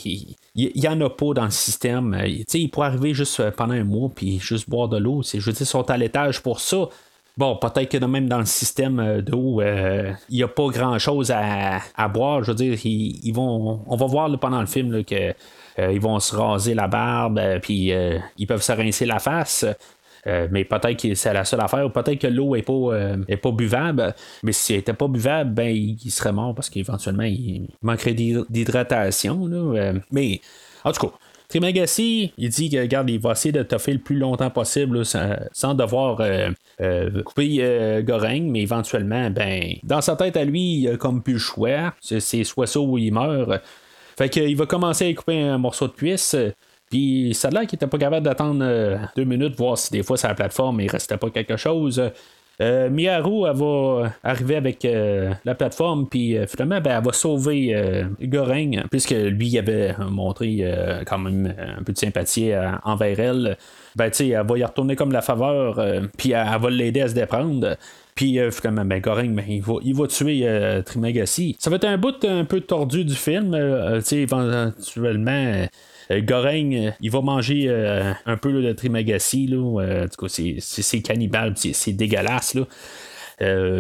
il 0.66 0.84
y, 0.84 0.88
en 0.88 1.00
a 1.02 1.10
pas 1.10 1.34
dans 1.34 1.46
le 1.46 1.52
système. 1.52 2.18
sais, 2.48 2.60
ils 2.60 2.70
pourraient 2.70 2.88
arriver 2.88 3.14
juste 3.14 3.50
pendant 3.52 3.74
un 3.74 3.84
mois, 3.84 4.10
puis 4.14 4.40
juste 4.40 4.70
boire 4.70 4.88
de 4.88 4.98
l'eau. 4.98 5.22
Je 5.24 5.38
veux 5.38 5.52
dire, 5.52 5.62
ils 5.62 5.66
sont 5.66 5.90
à 5.90 5.98
l'étage 5.98 6.42
pour 6.42 6.60
ça. 6.60 6.90
bon, 7.38 7.56
peut-être 7.58 7.90
que 7.90 8.04
même 8.06 8.28
dans 8.28 8.40
le 8.40 8.46
système 8.46 9.22
d'eau, 9.22 9.62
il 9.62 10.16
n'y 10.30 10.44
a 10.44 10.48
pas 10.48 10.68
grand-chose 10.68 11.32
à, 11.32 12.08
boire. 12.08 12.44
Je 12.44 12.52
veux 12.52 12.56
dire, 12.56 12.78
ils, 12.84 13.32
vont, 13.32 13.82
on 13.86 13.96
va 13.96 14.06
voir 14.06 14.30
pendant 14.40 14.60
le 14.60 14.68
film 14.68 15.04
que 15.04 15.34
ils 15.78 16.02
vont 16.02 16.20
se 16.20 16.36
raser 16.36 16.74
la 16.74 16.88
barbe, 16.88 17.40
puis 17.62 17.94
ils 18.38 18.48
peuvent 18.48 18.62
se 18.62 18.72
rincer 18.72 19.06
la 19.06 19.20
face. 19.20 19.66
Euh, 20.28 20.48
mais 20.52 20.66
peut-être 20.66 21.02
que 21.02 21.16
c'est 21.16 21.34
la 21.34 21.46
seule 21.46 21.62
affaire. 21.62 21.92
Peut-être 21.92 22.20
que 22.20 22.28
l'eau 22.28 22.56
n'est 22.56 22.62
pas, 22.62 22.74
euh, 22.74 23.18
pas 23.42 23.52
buvable. 23.52 24.14
Mais 24.44 24.52
si 24.52 24.74
elle 24.74 24.80
n'était 24.80 24.94
pas 24.94 25.08
buvable, 25.08 25.52
ben, 25.52 25.76
il, 25.76 26.12
serait 26.12 26.34
mort 26.34 26.54
parce 26.56 26.70
qu'éventuellement, 26.70 27.24
il 27.24 27.68
manquerait 27.82 28.14
d'hydratation. 28.14 29.48
Euh, 29.52 29.94
mais, 30.12 30.42
en 30.84 30.92
tout 30.92 31.08
cas. 31.08 31.14
Trimagassi, 31.48 32.32
il 32.38 32.50
dit 32.50 32.70
que 32.70 32.78
regarde, 32.78 33.10
il 33.10 33.20
va 33.20 33.32
essayer 33.32 33.52
de 33.52 33.64
toffer 33.64 33.94
le 33.94 33.98
plus 33.98 34.18
longtemps 34.18 34.52
possible 34.52 35.04
sans, 35.04 35.74
devoir 35.74 36.22
couper 37.26 38.04
Goreng, 38.04 38.52
mais 38.52 38.62
éventuellement, 38.62 39.32
ben, 39.32 39.74
dans 39.82 40.02
sa 40.02 40.16
tête 40.16 40.38
à 40.38 40.46
lui, 40.46 40.82
il 40.82 40.90
a 40.90 40.98
comme 40.98 41.24
plus 41.24 41.34
le 41.34 41.40
choix. 41.40 41.96
C'est 42.02 42.44
soit 42.44 42.68
ça 42.68 42.80
ou 42.80 43.00
il 43.00 43.12
meurt. 43.12 43.64
Fait 44.16 44.30
qu'il 44.30 44.56
va 44.58 44.68
commencer 44.68 45.10
à 45.10 45.14
couper 45.16 45.42
un 45.42 45.58
morceau 45.58 45.88
de 45.88 45.94
cuisse. 45.94 46.36
Puis 46.90 47.34
ça 47.34 47.50
a 47.50 47.52
l'air 47.52 47.62
qu'il 47.68 47.76
était 47.78 47.88
pas 47.88 47.98
capable 47.98 48.26
d'attendre 48.26 48.62
euh, 48.64 48.98
deux 49.16 49.24
minutes, 49.24 49.56
voir 49.58 49.78
si 49.78 49.92
des 49.92 50.04
fois 50.04 50.18
sur 50.18 50.28
la 50.28 50.36
plateforme 50.36 50.82
il 50.82 50.90
restait 50.90 51.18
pas 51.18 51.30
quelque 51.30 51.58
chose. 51.58 52.02
Euh, 52.62 52.90
elle 52.90 53.24
va 53.24 54.12
arriver 54.22 54.58
avec 54.58 54.84
euh, 54.84 55.32
la 55.46 55.56
plateforme, 55.56 56.10
puis 56.10 56.36
finalement, 56.46 56.82
ben, 56.82 56.98
elle 56.98 57.06
va 57.06 57.14
sauver 57.14 58.04
Goreng, 58.22 58.84
puisque 58.92 59.12
lui 59.12 59.48
il 59.48 59.58
avait 59.60 59.96
montré 60.10 60.70
quand 61.08 61.20
même 61.20 61.54
un 61.58 61.82
peu 61.84 61.94
de 61.94 61.98
sympathie 61.98 62.52
envers 62.84 63.18
elle. 63.18 63.58
Ben, 63.96 64.12
elle 64.20 64.46
va 64.46 64.58
y 64.58 64.64
retourner 64.66 64.98
comme 64.98 65.14
la 65.14 65.22
faveur, 65.22 65.82
puis 66.18 66.32
elle, 66.32 66.60
va 66.60 66.70
l'aider 66.70 67.00
à 67.00 67.08
se 67.08 67.14
déprendre. 67.14 67.78
Puis 68.14 68.38
finalement, 68.52 68.84
ben, 68.84 69.00
Goreng, 69.00 69.34
ben, 69.34 69.46
il, 69.48 69.62
va, 69.62 69.76
il 69.82 69.96
va 69.96 70.08
tuer 70.08 70.82
Trimagassi. 70.86 71.56
Ça 71.60 71.70
va 71.70 71.78
être 71.78 71.86
un 71.86 71.98
bout 71.98 72.26
un 72.26 72.44
peu 72.44 72.60
tordu 72.60 73.06
du 73.06 73.16
film. 73.16 73.56
éventuellement 74.12 75.32
euh, 75.32 75.66
Goreng, 76.12 76.74
euh, 76.74 76.92
il 77.02 77.12
va 77.12 77.22
manger 77.22 77.66
euh, 77.68 78.14
un 78.26 78.38
peu 78.38 78.52
de 78.52 78.74
Trimagassi. 78.74 79.48
Là, 79.48 79.58
en 79.58 80.08
tout 80.08 80.26
cas, 80.26 80.54
c'est 80.60 81.02
cannibale, 81.02 81.54
c'est 81.56 81.94
dégueulasse. 81.94 82.56
Là. 82.56 82.66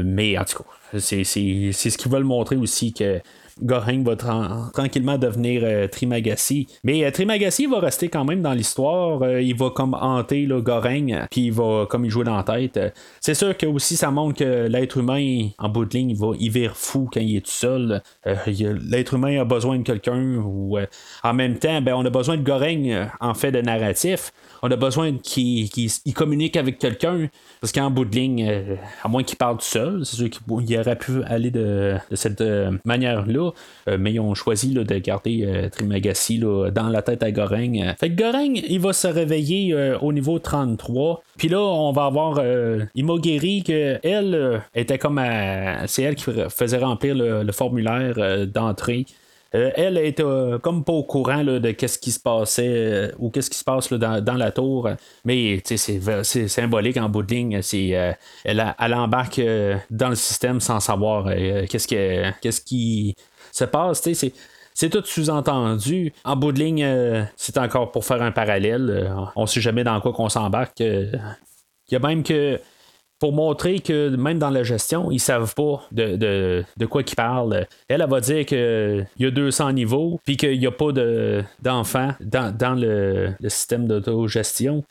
mais 0.03 0.37
en 0.37 0.45
tout 0.45 0.63
cas, 0.63 0.99
c'est 0.99 1.23
ce 1.23 1.97
qu'ils 1.97 2.11
veulent 2.11 2.23
montrer 2.23 2.55
aussi 2.55 2.93
que 2.93 3.19
Goring 3.61 4.03
va 4.03 4.15
tranquillement 4.15 5.17
devenir 5.17 5.61
euh, 5.63 5.87
Trimagassi. 5.87 6.67
Mais 6.83 7.03
euh, 7.03 7.11
Trimagassi 7.11 7.65
va 7.65 7.79
rester 7.79 8.09
quand 8.09 8.25
même 8.25 8.41
dans 8.41 8.53
l'histoire. 8.53 9.21
Euh, 9.21 9.41
il 9.41 9.55
va 9.55 9.69
comme 9.69 9.93
hanter 9.93 10.45
le 10.45 10.61
Goring, 10.61 11.19
puis 11.29 11.45
il 11.47 11.53
va 11.53 11.85
comme 11.89 12.05
il 12.05 12.11
joue 12.11 12.23
dans 12.23 12.35
la 12.35 12.43
tête. 12.43 12.79
C'est 13.19 13.33
sûr 13.33 13.55
que 13.57 13.65
aussi 13.65 13.95
ça 13.97 14.11
montre 14.11 14.39
que 14.39 14.67
l'être 14.67 14.97
humain, 14.97 15.49
en 15.57 15.69
bout 15.69 15.85
de 15.85 15.97
ligne, 15.97 16.11
il 16.11 16.17
va 16.17 16.31
y 16.39 16.49
vire 16.49 16.75
fou 16.75 17.09
quand 17.11 17.19
il 17.19 17.37
est 17.37 17.45
tout 17.45 17.51
seul. 17.51 18.01
l'être 18.25 19.13
humain 19.13 19.41
a 19.41 19.45
besoin 19.45 19.77
de 19.77 19.83
quelqu'un 19.83 20.37
ou 20.37 20.77
en 21.23 21.33
même 21.33 21.57
temps, 21.57 21.81
ben, 21.81 21.93
on 21.95 22.05
a 22.05 22.09
besoin 22.09 22.37
de 22.37 22.43
Goring 22.43 22.95
en 23.19 23.33
fait 23.33 23.51
de 23.51 23.61
narratif 23.61 24.31
on 24.61 24.71
a 24.71 24.75
besoin 24.75 25.17
qu'il 25.17 25.89
communique 26.15 26.57
avec 26.57 26.79
quelqu'un. 26.79 27.27
Parce 27.61 27.71
qu'en 27.73 27.89
bout 27.89 28.05
de 28.05 28.15
ligne, 28.15 28.77
à 29.03 29.07
moins 29.07 29.23
qu'il 29.23 29.37
parle 29.37 29.57
tout 29.57 29.65
seul, 29.65 30.05
c'est 30.05 30.15
sûr 30.15 30.29
qu'il 30.29 30.79
aurait 30.79 30.97
pu 30.97 31.23
aller 31.23 31.51
de, 31.51 31.97
cette 32.13 32.43
manière-là. 32.85 33.51
Euh, 33.87 33.97
mais 33.99 34.13
ils 34.13 34.19
ont 34.19 34.33
choisi 34.33 34.73
de 34.73 34.83
garder 34.99 35.43
euh, 35.45 35.69
Trimagassi 35.69 36.39
dans 36.39 36.89
la 36.89 37.01
tête 37.01 37.23
à 37.23 37.31
Goreng. 37.31 37.93
Fait 37.99 38.09
que 38.09 38.21
Goreng, 38.21 38.55
il 38.55 38.79
va 38.79 38.93
se 38.93 39.07
réveiller 39.07 39.73
euh, 39.73 39.97
au 39.99 40.13
niveau 40.13 40.39
33. 40.39 41.23
Puis 41.37 41.49
là, 41.49 41.59
on 41.59 41.91
va 41.91 42.05
avoir 42.05 42.41
Imogiri, 42.95 43.63
que 43.63 43.99
elle 44.03 44.61
était 44.75 44.97
comme 44.97 45.21
C'est 45.87 46.03
elle 46.03 46.15
qui 46.15 46.25
faisait 46.49 46.77
remplir 46.77 47.15
le 47.15 47.51
formulaire 47.51 48.47
d'entrée. 48.47 49.05
Euh, 49.55 49.71
elle 49.75 49.97
est 49.97 50.21
comme 50.61 50.83
pas 50.83 50.93
au 50.93 51.03
courant 51.03 51.43
de 51.43 51.71
qu'est-ce 51.71 51.97
qui 51.97 52.11
se 52.11 52.19
passait 52.19 52.67
euh, 52.67 53.11
ou 53.17 53.29
qu'est-ce 53.31 53.49
qui 53.49 53.57
se 53.57 53.63
passe 53.63 53.91
dans, 53.91 54.35
la 54.35 54.51
tour. 54.51 54.89
Mais 55.25 55.61
c'est 55.65 56.47
symbolique 56.47 56.97
en 56.97 57.09
bout 57.09 57.23
de 57.23 57.33
ligne. 57.33 57.61
Euh, 57.73 58.13
elle, 58.43 58.93
embarque 58.93 59.41
dans 59.89 60.09
le 60.09 60.15
système 60.15 60.59
sans 60.59 60.79
savoir 60.79 61.25
qu'est-ce, 61.69 62.61
qui 62.61 63.15
se 63.51 63.63
passe. 63.65 64.07
C'est 64.73 64.89
tout 64.89 65.03
sous-entendu. 65.03 66.13
En 66.23 66.35
bout 66.35 66.51
de 66.51 66.59
ligne, 66.59 67.27
c'est 67.35 67.57
encore 67.57 67.91
pour 67.91 68.05
faire 68.05 68.21
un 68.21 68.31
parallèle. 68.31 69.11
on 69.35 69.45
sait 69.47 69.61
jamais 69.61 69.83
dans 69.83 69.99
quoi 69.99 70.13
qu'on 70.13 70.29
s'embarque. 70.29 70.79
Il 70.79 71.19
y 71.91 71.95
a 71.95 71.99
même 71.99 72.23
que 72.23 72.59
pour 73.19 73.33
montrer 73.33 73.79
que 73.79 74.15
même 74.15 74.39
dans 74.39 74.49
la 74.49 74.63
gestion, 74.63 75.11
ils 75.11 75.19
savent 75.19 75.53
pas 75.53 75.83
de, 75.91 76.15
de, 76.15 76.85
quoi 76.85 77.03
qu'ils 77.03 77.17
parlent. 77.17 77.67
Elle, 77.87 78.01
elle 78.01 78.09
va 78.09 78.21
dire 78.21 78.45
qu'il 78.45 79.07
y 79.19 79.25
a 79.25 79.31
200 79.31 79.73
niveaux, 79.73 80.19
puis 80.25 80.37
qu'il 80.37 80.57
n'y 80.57 80.67
a 80.67 80.71
pas 80.71 80.91
d'enfants 81.61 82.13
dans, 82.21 82.55
dans 82.55 82.73
le, 82.73 83.33
système 83.47 83.87
d'autogestion. 83.87 84.83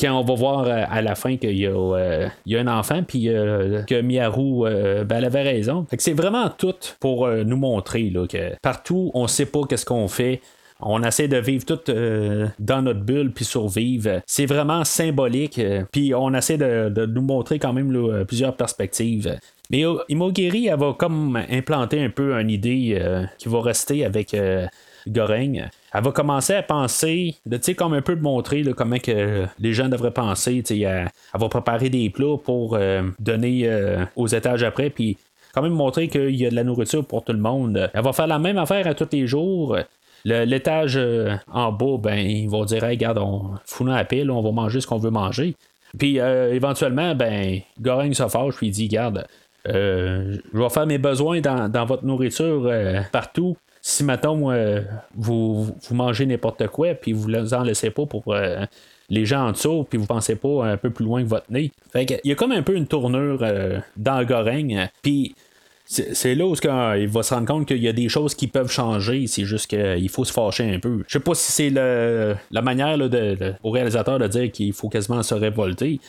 Quand 0.00 0.12
on 0.18 0.24
va 0.24 0.34
voir 0.34 0.66
à 0.66 1.02
la 1.02 1.14
fin 1.14 1.36
qu'il 1.36 1.56
y, 1.56 1.66
euh, 1.66 2.28
y, 2.46 2.56
a 2.56 2.60
un 2.60 2.66
enfant, 2.66 3.02
puis 3.06 3.28
euh, 3.28 3.82
que 3.84 4.00
Miaru, 4.00 4.66
euh, 4.66 5.04
ben, 5.04 5.18
elle 5.18 5.24
avait 5.24 5.42
raison. 5.42 5.86
c'est 5.98 6.14
vraiment 6.14 6.48
tout 6.48 6.74
pour 6.98 7.28
nous 7.28 7.56
montrer 7.56 8.10
là, 8.10 8.26
que 8.26 8.56
partout, 8.60 9.12
on 9.14 9.28
sait 9.28 9.46
pas 9.46 9.60
qu'est-ce 9.68 9.86
qu'on 9.86 10.08
fait 10.08 10.40
on 10.80 11.02
essaie 11.02 11.28
de 11.28 11.36
vivre 11.36 11.64
tout 11.64 11.78
euh, 11.88 12.48
dans 12.58 12.82
notre 12.82 13.00
bulle 13.00 13.32
puis 13.32 13.44
survivre. 13.44 14.20
C'est 14.26 14.46
vraiment 14.46 14.84
symbolique. 14.84 15.58
Euh, 15.58 15.84
puis 15.90 16.14
on 16.14 16.34
essaie 16.34 16.58
de, 16.58 17.06
nous 17.06 17.22
montrer 17.22 17.58
quand 17.58 17.72
même 17.72 18.24
plusieurs 18.26 18.56
perspectives. 18.56 19.38
Mais 19.70 19.84
Imogiri, 20.08 20.66
elle 20.66 20.78
va 20.78 20.94
comme 20.96 21.40
implanter 21.50 22.02
un 22.02 22.10
peu 22.10 22.34
une 22.34 22.50
idée 22.50 22.98
euh, 23.00 23.24
qui 23.38 23.48
va 23.48 23.62
rester 23.62 24.04
avec 24.04 24.36
Goreng. 25.06 25.68
Elle 25.94 26.02
va 26.02 26.12
commencer 26.12 26.54
à 26.54 26.62
penser, 26.62 27.36
tu 27.50 27.58
sais, 27.60 27.74
comme 27.74 27.94
un 27.94 28.02
peu 28.02 28.14
montrer 28.16 28.62
comment 28.76 28.98
que 28.98 29.46
les 29.58 29.72
gens 29.72 29.88
devraient 29.88 30.12
penser. 30.12 30.62
Elle, 30.68 30.82
elle, 30.82 31.10
va 31.40 31.48
préparer 31.48 31.88
des 31.88 32.10
plats 32.10 32.36
pour 32.42 32.78
donner 33.18 34.06
aux 34.16 34.26
étages 34.26 34.62
après, 34.62 34.90
puis 34.90 35.16
quand 35.54 35.62
même 35.62 35.72
montrer 35.72 36.08
qu'il 36.08 36.34
y 36.34 36.46
a 36.46 36.50
de 36.50 36.56
la 36.56 36.64
nourriture 36.64 37.04
pour 37.04 37.24
tout 37.24 37.32
le 37.32 37.38
monde. 37.38 37.90
Elle 37.94 38.02
va 38.02 38.12
faire 38.12 38.26
la 38.26 38.38
même 38.38 38.58
affaire 38.58 38.86
à 38.86 38.94
tous 38.94 39.08
les 39.12 39.26
jours. 39.26 39.76
L'étage 40.24 40.96
euh, 40.96 41.36
en 41.52 41.70
bas, 41.70 41.98
ben, 41.98 42.18
ils 42.18 42.48
vont 42.48 42.64
dire 42.64 42.82
regarde, 42.82 43.18
on 43.18 43.50
fout 43.66 43.86
la 43.86 44.04
pile, 44.04 44.30
on 44.30 44.40
va 44.40 44.52
manger 44.52 44.80
ce 44.80 44.86
qu'on 44.86 44.98
veut 44.98 45.10
manger. 45.10 45.54
Puis 45.98 46.18
euh, 46.18 46.54
éventuellement, 46.54 47.14
ben, 47.14 47.60
Goreng 47.80 48.12
se 48.14 48.26
fâche, 48.28 48.56
puis 48.56 48.68
il 48.68 48.70
dit 48.70 48.88
Garde, 48.88 49.26
euh, 49.68 50.38
je 50.52 50.58
vais 50.58 50.68
faire 50.70 50.86
mes 50.86 50.98
besoins 50.98 51.40
dans, 51.40 51.84
votre 51.84 52.04
nourriture 52.04 52.72
partout. 53.12 53.56
Si, 53.82 54.02
maintenant 54.02 54.34
vous, 55.14 55.66
vous 55.66 55.94
mangez 55.94 56.24
n'importe 56.24 56.68
quoi, 56.68 56.94
puis 56.94 57.12
vous 57.12 57.28
en 57.52 57.62
laissez 57.62 57.90
pas 57.90 58.06
pour 58.06 58.34
les 59.10 59.26
gens 59.26 59.48
en 59.48 59.52
dessous, 59.52 59.84
puis 59.88 59.98
vous 59.98 60.06
pensez 60.06 60.36
pas 60.36 60.64
un 60.64 60.78
peu 60.78 60.88
plus 60.88 61.04
loin 61.04 61.22
que 61.22 61.28
votre 61.28 61.50
nez. 61.50 61.70
Fait 61.92 62.04
il 62.24 62.30
y 62.30 62.32
a 62.32 62.34
comme 62.34 62.52
un 62.52 62.62
peu 62.62 62.74
une 62.74 62.86
tournure 62.86 63.44
dans 63.98 64.24
Goreng. 64.24 64.88
Puis 65.02 65.34
c'est 65.86 66.34
là 66.34 66.46
où 66.46 66.54
il 66.96 67.08
va 67.08 67.22
se 67.22 67.34
rendre 67.34 67.46
compte 67.46 67.68
qu'il 67.68 67.82
y 67.82 67.88
a 67.88 67.92
des 67.92 68.08
choses 68.08 68.34
qui 68.34 68.46
peuvent 68.46 68.70
changer, 68.70 69.26
c'est 69.26 69.44
juste 69.44 69.66
qu'il 69.66 70.08
faut 70.08 70.24
se 70.24 70.32
fâcher 70.32 70.74
un 70.74 70.78
peu. 70.78 71.04
Je 71.06 71.12
sais 71.12 71.20
pas 71.20 71.34
si 71.34 71.52
c'est 71.52 71.70
la 71.70 72.62
manière 72.62 72.96
de, 72.96 73.54
au 73.62 73.70
réalisateur 73.70 74.18
de 74.18 74.26
dire 74.26 74.50
qu'il 74.50 74.72
faut 74.72 74.88
quasiment 74.88 75.22
se 75.22 75.34
révolter, 75.34 76.00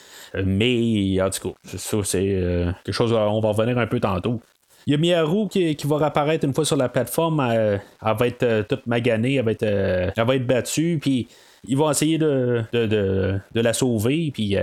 mais 0.44 1.20
en 1.20 1.28
tout 1.28 1.50
cas, 1.50 1.76
ça 1.76 1.98
c'est 2.04 2.34
euh, 2.34 2.72
quelque 2.84 2.94
chose, 2.94 3.12
on 3.12 3.40
va 3.40 3.48
revenir 3.50 3.78
un 3.78 3.86
peu 3.86 4.00
tantôt. 4.00 4.40
Il 4.86 4.92
y 4.92 4.94
a 4.94 4.98
Miyaru 4.98 5.48
qui, 5.48 5.76
va 5.84 5.96
réapparaître 5.98 6.44
une 6.44 6.54
fois 6.54 6.64
sur 6.64 6.76
la 6.76 6.88
plateforme, 6.88 7.40
elle, 7.40 7.80
va 8.00 8.26
être 8.26 8.42
euh, 8.44 8.62
toute 8.62 8.86
maganée, 8.86 9.34
elle 9.34 9.44
va 9.44 9.50
être, 9.50 9.64
euh, 9.64 10.10
elle 10.16 10.26
va 10.26 10.36
être 10.36 10.46
battue, 10.46 10.98
puis 11.00 11.28
ils 11.68 11.76
vont 11.76 11.90
essayer 11.90 12.18
de, 12.18 12.62
de, 12.72 13.40
la 13.54 13.72
sauver, 13.72 14.30
puis 14.32 14.56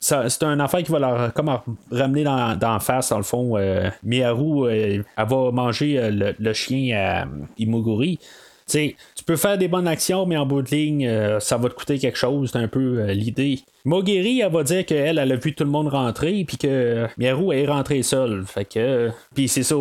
c'est 0.00 0.42
un 0.42 0.58
affaire 0.60 0.82
qui 0.82 0.90
va 0.90 0.98
leur 0.98 1.32
comme 1.34 1.58
ramener 1.92 2.24
dans, 2.24 2.56
dans 2.56 2.80
face, 2.80 3.10
dans 3.10 3.18
le 3.18 3.22
fond. 3.22 3.56
Euh, 3.56 3.90
Miyaru, 4.02 4.66
euh, 4.66 5.02
elle 5.16 5.26
va 5.28 5.50
manger 5.50 5.98
euh, 5.98 6.32
le, 6.38 6.52
chien 6.54 6.96
à 6.96 7.26
Imoguri. 7.58 8.18
tu 8.66 9.24
peux 9.26 9.36
faire 9.36 9.58
des 9.58 9.68
bonnes 9.68 9.86
actions, 9.86 10.24
mais 10.24 10.38
en 10.38 10.46
bout 10.46 10.62
de 10.62 10.70
ligne, 10.70 11.38
ça 11.38 11.58
va 11.58 11.68
te 11.68 11.74
coûter 11.74 11.98
quelque 11.98 12.16
chose. 12.16 12.50
C'est 12.50 12.58
un 12.58 12.68
peu 12.68 13.10
l'idée. 13.10 13.60
Mogiri, 13.84 14.40
elle 14.40 14.52
va 14.52 14.62
dire 14.62 14.84
qu'elle, 14.86 15.18
elle 15.18 15.32
a 15.32 15.36
vu 15.36 15.54
tout 15.54 15.64
le 15.64 15.70
monde 15.70 15.88
rentrer, 15.88 16.44
puis 16.46 16.56
que 16.56 17.06
Miyaru 17.18 17.54
est 17.54 17.66
rentré 17.66 18.02
seule. 18.02 18.44
Fait 18.46 18.64
que. 18.64 19.10
puis 19.34 19.48
c'est 19.48 19.62
ça, 19.62 19.76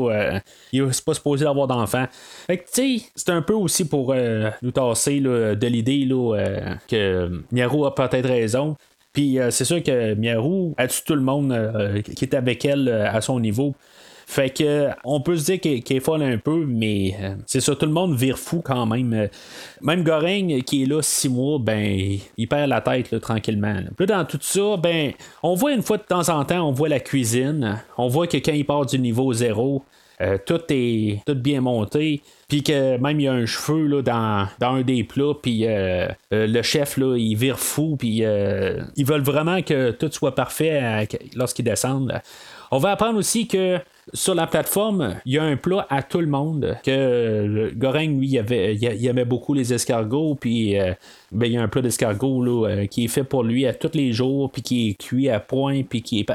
il 0.74 0.84
n'est 0.84 0.92
pas 1.06 1.14
supposé 1.14 1.46
avoir 1.46 1.68
d'enfant. 1.68 2.06
Fait 2.48 2.58
que, 2.58 2.64
tu 2.64 3.00
sais, 3.00 3.06
c'est 3.16 3.30
un 3.30 3.42
peu 3.42 3.54
aussi 3.54 3.88
pour 3.88 4.14
nous 4.62 4.72
tasser 4.72 5.22
de 5.22 5.68
l'idée 5.68 6.08
que 6.90 7.42
Miyaru 7.52 7.86
a 7.86 7.92
peut-être 7.92 8.28
raison. 8.28 8.76
Puis 9.14 9.40
euh, 9.40 9.52
c'est 9.52 9.66
sûr 9.66 9.82
que 9.82 10.14
Miaru 10.16 10.74
a 10.78 10.88
tué 10.88 11.02
tout 11.06 11.16
le 11.16 11.22
monde 11.22 11.52
euh, 11.52 12.02
qui 12.02 12.26
est 12.26 12.34
avec 12.34 12.64
elle 12.66 12.88
euh, 12.88 13.12
à 13.12 13.22
son 13.22 13.40
niveau. 13.40 13.76
Fait 14.28 14.52
que 14.52 14.90
on 15.04 15.22
peut 15.22 15.36
se 15.38 15.46
dire 15.46 15.60
qu'il 15.60 15.98
est 15.98 16.00
folle 16.00 16.22
un 16.22 16.38
peu, 16.38 16.64
mais 16.68 17.16
c'est 17.48 17.62
ça, 17.62 17.76
tout 17.76 17.88
le 17.88 17.92
monde 17.92 18.16
vire 18.16 18.38
fou 18.38 18.62
quand 18.64 18.86
même. 18.86 19.28
Même 19.82 20.04
Goreng 20.04 20.62
qui 20.62 20.84
est 20.84 20.86
là 20.86 21.02
six 21.02 21.30
mois, 21.30 21.58
ben 21.58 22.20
il 22.38 22.48
perd 22.48 22.70
la 22.70 22.80
tête 22.80 23.20
tranquillement. 23.22 23.74
Là. 23.74 24.06
dans 24.06 24.26
tout 24.26 24.38
ça, 24.40 24.78
ben 24.78 25.14
on 25.42 25.56
voit 25.56 25.74
une 25.74 25.82
fois 25.82 25.98
de 25.98 26.04
temps 26.04 26.30
en 26.30 26.46
temps, 26.46 26.62
on 26.62 26.72
voit 26.72 26.90
la 26.90 27.00
cuisine. 27.00 27.82
On 27.98 28.08
voit 28.08 28.28
que 28.28 28.38
quand 28.38 28.54
il 28.54 28.68
part 28.68 28.86
du 28.86 29.00
niveau 29.00 29.34
zéro, 29.34 29.84
tout 30.46 30.62
est 30.70 31.22
bien 31.30 31.62
monté. 31.62 32.22
Puis 32.50 32.64
que 32.64 32.98
même 32.98 33.20
il 33.20 33.24
y 33.24 33.28
a 33.28 33.34
un 33.34 33.46
cheveu 33.46 34.02
dans, 34.02 34.48
dans 34.60 34.74
un 34.74 34.82
des 34.82 35.04
plats, 35.04 35.34
puis 35.40 35.68
euh, 35.68 36.08
euh, 36.34 36.48
le 36.48 36.62
chef, 36.64 36.98
là, 36.98 37.16
il 37.16 37.36
vire 37.36 37.60
fou, 37.60 37.96
puis 37.98 38.26
euh, 38.26 38.82
ils 38.96 39.06
veulent 39.06 39.22
vraiment 39.22 39.62
que 39.62 39.92
tout 39.92 40.12
soit 40.12 40.34
parfait 40.34 41.08
lorsqu'ils 41.36 41.66
descendent. 41.66 42.20
On 42.72 42.80
va 42.80 42.92
apprendre 42.92 43.20
aussi 43.20 43.48
que 43.48 43.80
sur 44.14 44.36
la 44.36 44.48
plateforme, 44.48 45.16
il 45.26 45.34
y 45.34 45.38
a 45.38 45.44
un 45.44 45.56
plat 45.56 45.86
à 45.90 46.04
tout 46.04 46.20
le 46.20 46.28
monde. 46.28 46.78
Que 46.84 47.72
Goreng, 47.76 48.20
lui, 48.20 48.28
il, 48.28 48.40
avait, 48.40 48.76
il 48.76 49.08
aimait 49.08 49.26
beaucoup 49.26 49.54
les 49.54 49.74
escargots. 49.74 50.36
Puis 50.36 50.76
ben, 51.32 51.46
il 51.46 51.54
y 51.54 51.58
a 51.58 51.62
un 51.62 51.68
plat 51.68 51.82
d'escargots 51.82 52.68
qui 52.90 53.06
est 53.06 53.08
fait 53.08 53.24
pour 53.24 53.44
lui 53.44 53.66
à 53.66 53.74
tous 53.74 53.92
les 53.94 54.12
jours. 54.12 54.52
Puis 54.52 54.62
qui 54.62 54.90
est 54.90 54.94
cuit 54.94 55.30
à 55.30 55.40
point. 55.40 55.84
Puis 55.84 56.02
qui 56.02 56.20
est, 56.20 56.30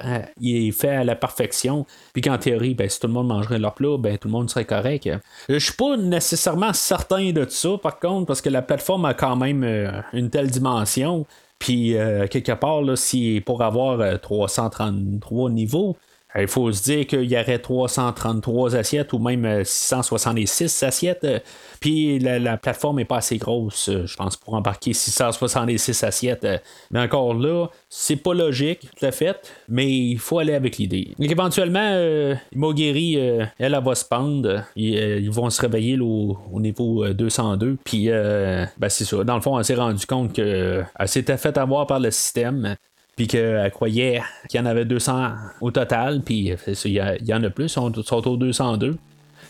est 0.44 0.70
fait 0.70 0.88
à 0.88 1.04
la 1.04 1.16
perfection. 1.16 1.86
Puis 2.12 2.22
qu'en 2.22 2.38
théorie, 2.38 2.74
ben, 2.74 2.88
si 2.88 3.00
tout 3.00 3.06
le 3.06 3.12
monde 3.12 3.28
mangerait 3.28 3.58
leur 3.58 3.74
plat, 3.74 3.96
ben, 3.98 4.18
tout 4.18 4.28
le 4.28 4.32
monde 4.32 4.50
serait 4.50 4.64
correct. 4.64 5.08
Je 5.48 5.58
suis 5.58 5.74
pas 5.74 5.96
nécessairement 5.96 6.72
certain 6.72 7.32
de 7.32 7.46
ça, 7.48 7.70
par 7.82 7.98
contre, 7.98 8.26
parce 8.26 8.40
que 8.40 8.50
la 8.50 8.62
plateforme 8.62 9.04
a 9.04 9.14
quand 9.14 9.36
même 9.36 9.64
une 10.12 10.30
telle 10.30 10.50
dimension. 10.50 11.26
Puis, 11.58 11.94
quelque 12.30 12.52
part, 12.52 12.82
là, 12.82 12.96
si 12.96 13.42
pour 13.44 13.62
avoir 13.62 14.20
333 14.20 15.50
niveaux, 15.50 15.96
il 16.36 16.48
faut 16.48 16.72
se 16.72 16.82
dire 16.82 17.06
qu'il 17.06 17.30
y 17.30 17.38
aurait 17.38 17.58
333 17.58 18.74
assiettes 18.74 19.12
ou 19.12 19.18
même 19.18 19.64
666 19.64 20.82
euh, 20.82 20.86
assiettes. 20.88 21.24
Euh, 21.24 21.38
puis 21.80 22.18
la, 22.18 22.56
plateforme 22.56 22.96
n'est 22.96 23.04
pas 23.04 23.18
assez 23.18 23.38
grosse, 23.38 23.88
euh, 23.88 24.04
je 24.06 24.16
pense, 24.16 24.36
pour 24.36 24.54
embarquer 24.54 24.92
666 24.92 26.02
assiettes. 26.02 26.46
Mais 26.90 27.00
encore 27.00 27.34
là, 27.34 27.68
c'est 27.88 28.16
pas 28.16 28.34
logique, 28.34 28.88
tout 28.98 29.06
à 29.06 29.12
fait, 29.12 29.52
mais 29.68 29.88
il 29.88 30.18
faut 30.18 30.40
aller 30.40 30.54
avec 30.54 30.78
l'idée. 30.78 31.14
Éventuellement, 31.20 31.90
euh, 31.92 32.34
Mogeri, 32.54 33.14
elle, 33.14 33.52
elle, 33.58 33.80
va 33.80 33.94
se 33.94 34.04
pendre. 34.04 34.64
Ils, 34.74 35.30
vont 35.30 35.50
se 35.50 35.60
réveiller 35.60 35.98
au, 36.00 36.36
niveau 36.54 37.06
202. 37.08 37.78
Puis, 37.84 38.08
ben, 38.08 38.88
c'est 38.88 39.04
ça. 39.04 39.22
Dans 39.22 39.36
le 39.36 39.40
fond, 39.40 39.58
elle 39.58 39.64
s'est 39.64 39.74
rendue 39.74 40.06
compte 40.06 40.32
qu'elle 40.32 40.86
s'était 41.06 41.36
fait 41.36 41.56
avoir 41.58 41.86
par 41.86 42.00
le 42.00 42.10
système 42.10 42.76
puis 43.16 43.26
qu'elle 43.26 43.70
croyait 43.70 44.22
qu'il 44.48 44.60
y 44.60 44.62
en 44.62 44.66
avait 44.66 44.84
200 44.84 45.30
au 45.60 45.70
total, 45.70 46.20
puis 46.22 46.54
il 46.84 46.92
y, 46.92 47.34
en 47.34 47.42
a 47.42 47.50
plus, 47.50 47.66
ils 47.66 47.68
sont, 47.68 48.26
au 48.28 48.36
202. 48.36 48.96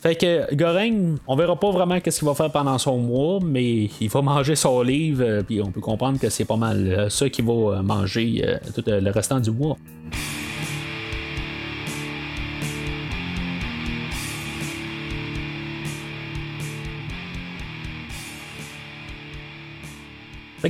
Fait 0.02 0.16
que 0.16 0.54
Goreng, 0.54 1.16
on 1.26 1.34
verra 1.34 1.56
pas 1.58 1.70
vraiment 1.70 1.98
qu'est-ce 1.98 2.18
qu'il 2.18 2.28
va 2.28 2.34
faire 2.34 2.50
pendant 2.50 2.76
son 2.76 2.98
mois, 2.98 3.38
mais 3.42 3.88
il 4.00 4.08
va 4.10 4.20
manger 4.20 4.54
son 4.54 4.82
livre, 4.82 5.24
euh, 5.24 5.42
puis 5.42 5.62
on 5.62 5.70
peut 5.70 5.80
comprendre 5.80 6.18
que 6.18 6.28
c'est 6.28 6.44
pas 6.44 6.58
mal 6.58 6.86
euh, 6.86 7.08
ça 7.08 7.30
qu'il 7.30 7.46
va 7.46 7.52
euh, 7.52 7.82
manger 7.82 8.58
tout 8.74 8.84
le 8.86 9.10
restant 9.10 9.40
du 9.40 9.50
mois. 9.50 9.78